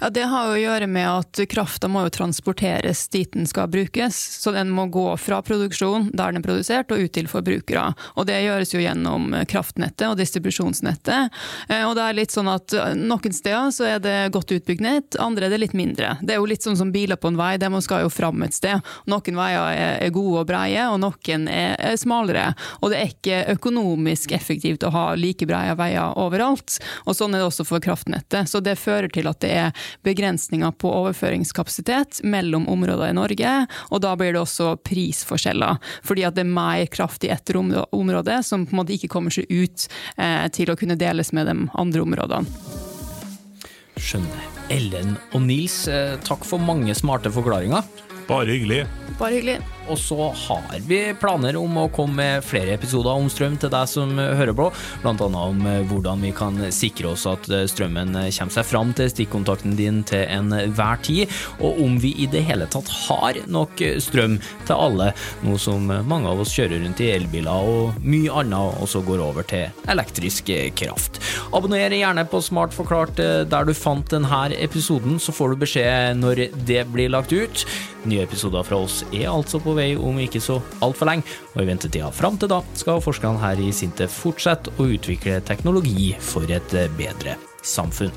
Ja, 0.00 0.10
Det 0.10 0.26
har 0.28 0.50
jo 0.50 0.56
å 0.58 0.60
gjøre 0.60 0.86
med 0.90 1.08
at 1.08 1.40
krafta 1.48 1.88
må 1.88 2.02
jo 2.04 2.12
transporteres 2.12 3.06
dit 3.08 3.30
den 3.32 3.46
skal 3.48 3.70
brukes. 3.72 4.16
Så 4.42 4.52
den 4.52 4.68
må 4.74 4.86
gå 4.92 5.06
fra 5.16 5.40
produksjon 5.42 6.10
der 6.12 6.34
den 6.34 6.42
er 6.42 6.44
produsert 6.44 6.92
og 6.92 7.00
ut 7.00 7.14
til 7.16 7.30
forbrukere. 7.30 7.86
Og 8.20 8.28
det 8.28 8.42
gjøres 8.44 8.74
jo 8.74 8.82
gjennom 8.82 9.32
kraftnettet 9.48 10.06
og 10.10 10.18
distribusjonsnettet. 10.20 11.32
Eh, 11.70 11.84
og 11.86 11.94
det 11.96 12.04
er 12.04 12.18
litt 12.18 12.34
sånn 12.34 12.50
at 12.52 12.74
noen 12.98 13.32
steder 13.34 13.72
så 13.74 13.88
er 13.94 14.04
det 14.04 14.16
godt 14.34 14.52
utbygd 14.52 14.84
nett, 14.84 15.18
andre 15.22 15.48
er 15.48 15.54
det 15.54 15.62
litt 15.62 15.76
mindre. 15.76 16.18
Det 16.20 16.36
er 16.36 16.42
jo 16.42 16.50
litt 16.50 16.66
sånn 16.66 16.78
som 16.78 16.92
biler 16.92 17.16
på 17.20 17.32
en 17.32 17.40
vei, 17.40 17.54
de 17.60 17.70
skal 17.84 18.04
jo 18.04 18.12
fram 18.12 18.44
et 18.44 18.54
sted. 18.56 18.84
Noen 19.10 19.38
veier 19.38 19.80
er 20.04 20.14
gode 20.14 20.42
og 20.42 20.48
breie, 20.50 20.84
og 20.90 21.00
noen 21.00 21.48
er 21.48 21.96
smalere. 22.00 22.50
Og 22.82 22.92
det 22.92 23.00
er 23.00 23.14
ikke 23.14 23.40
økonomisk 23.54 23.83
effektivt 24.34 24.84
å 24.84 24.92
ha 24.94 25.04
like 25.18 25.46
breie 25.46 25.74
veier 25.78 26.16
overalt. 26.20 26.78
Og 27.06 27.16
sånn 27.16 27.34
er 27.34 27.42
det 27.42 27.48
også 27.48 27.66
for 27.68 27.82
kraftnettet. 27.84 28.48
Så 28.50 28.60
det 28.64 28.76
fører 28.80 29.08
til 29.12 29.28
at 29.30 29.40
det 29.44 29.52
er 29.52 29.88
begrensninger 30.06 30.72
på 30.80 30.90
overføringskapasitet 30.90 32.22
mellom 32.24 32.68
områder 32.68 33.10
i 33.10 33.16
Norge, 33.16 33.54
og 33.90 34.02
da 34.04 34.14
blir 34.16 34.34
det 34.34 34.42
også 34.42 34.74
prisforskjeller. 34.84 35.78
Fordi 36.04 36.26
at 36.26 36.36
det 36.36 36.44
er 36.44 36.54
mer 36.54 36.86
kraft 36.92 37.24
i 37.24 37.32
ett 37.32 37.52
område 37.54 38.40
som 38.42 38.66
på 38.66 38.74
en 38.74 38.82
måte 38.82 38.96
ikke 38.96 39.12
kommer 39.12 39.34
seg 39.34 39.46
ut 39.50 39.86
eh, 40.16 40.48
til 40.54 40.72
å 40.72 40.78
kunne 40.78 40.98
deles 40.98 41.32
med 41.36 41.48
de 41.50 41.56
andre 41.74 42.04
områdene. 42.04 42.82
Skjønner. 44.00 44.50
Ellen 44.72 45.14
og 45.36 45.44
Nils, 45.44 45.84
eh, 45.88 46.16
takk 46.24 46.44
for 46.48 46.58
mange 46.58 46.94
smarte 46.96 47.30
forklaringer. 47.32 47.84
Bare 48.28 48.48
hyggelig. 48.48 48.86
Bare 49.18 49.36
hyggelig. 49.36 49.58
Og 49.88 49.98
så 50.00 50.16
har 50.46 50.78
vi 50.88 51.00
planer 51.20 51.56
om 51.60 51.76
å 51.76 51.88
komme 51.92 52.14
med 52.14 52.44
flere 52.46 52.76
episoder 52.76 53.12
om 53.12 53.26
strøm 53.32 53.56
til 53.60 53.72
deg 53.72 53.88
som 53.90 54.12
hører 54.18 54.54
på, 54.56 54.68
bl.a. 55.02 55.26
om 55.26 55.64
eh, 55.68 55.82
hvordan 55.90 56.22
vi 56.24 56.30
kan 56.36 56.60
sikre 56.74 57.10
oss 57.12 57.26
at 57.28 57.48
eh, 57.50 57.66
strømmen 57.70 58.14
kommer 58.14 58.54
seg 58.54 58.68
fram 58.68 58.92
til 58.96 59.10
stikkontakten 59.10 59.74
din 59.78 60.02
til 60.06 60.24
enhver 60.30 61.00
tid, 61.04 61.32
og 61.58 61.80
om 61.84 61.98
vi 62.00 62.14
i 62.22 62.28
det 62.30 62.44
hele 62.48 62.68
tatt 62.70 62.90
har 63.08 63.40
nok 63.50 63.82
strøm 64.02 64.38
til 64.64 64.74
alle, 64.74 65.10
nå 65.44 65.58
som 65.60 65.90
mange 66.06 66.30
av 66.30 66.40
oss 66.44 66.54
kjører 66.54 66.84
rundt 66.84 67.02
i 67.02 67.10
elbiler 67.16 67.72
og 67.74 67.98
mye 68.04 68.32
annet 68.42 68.80
også 68.84 69.02
går 69.06 69.22
over 69.24 69.46
til 69.48 69.90
elektrisk 69.90 70.52
kraft. 70.78 71.20
Abonner 71.54 71.92
gjerne 71.94 72.26
på 72.30 72.40
Smart 72.44 72.74
forklart 72.76 73.18
der 73.18 73.66
du 73.66 73.74
fant 73.76 74.08
denne 74.12 74.46
episoden, 74.56 75.18
så 75.20 75.34
får 75.34 75.52
du 75.52 75.62
beskjed 75.64 76.20
når 76.20 76.46
det 76.68 76.84
blir 76.92 77.12
lagt 77.12 77.34
ut. 77.34 77.66
Nye 78.04 78.24
episoder 78.26 78.64
fra 78.66 78.78
oss 78.84 79.00
er 79.12 79.30
altså 79.32 79.60
vei 79.76 79.92
om 79.96 80.18
ikke 80.22 80.42
så 80.42 80.60
altfor 80.84 81.10
lenge, 81.10 81.26
og 81.54 81.62
i 81.62 81.68
ventetida 81.68 82.10
fram 82.14 82.38
til 82.40 82.52
da 82.52 82.62
skal 82.78 83.02
forskerne 83.04 83.42
her 83.42 83.60
i 83.62 83.72
Sintef 83.74 84.22
fortsette 84.24 84.74
å 84.78 84.88
utvikle 84.96 85.40
teknologi 85.46 86.12
for 86.20 86.48
et 86.50 86.78
bedre 86.98 87.38
samfunn. 87.64 88.14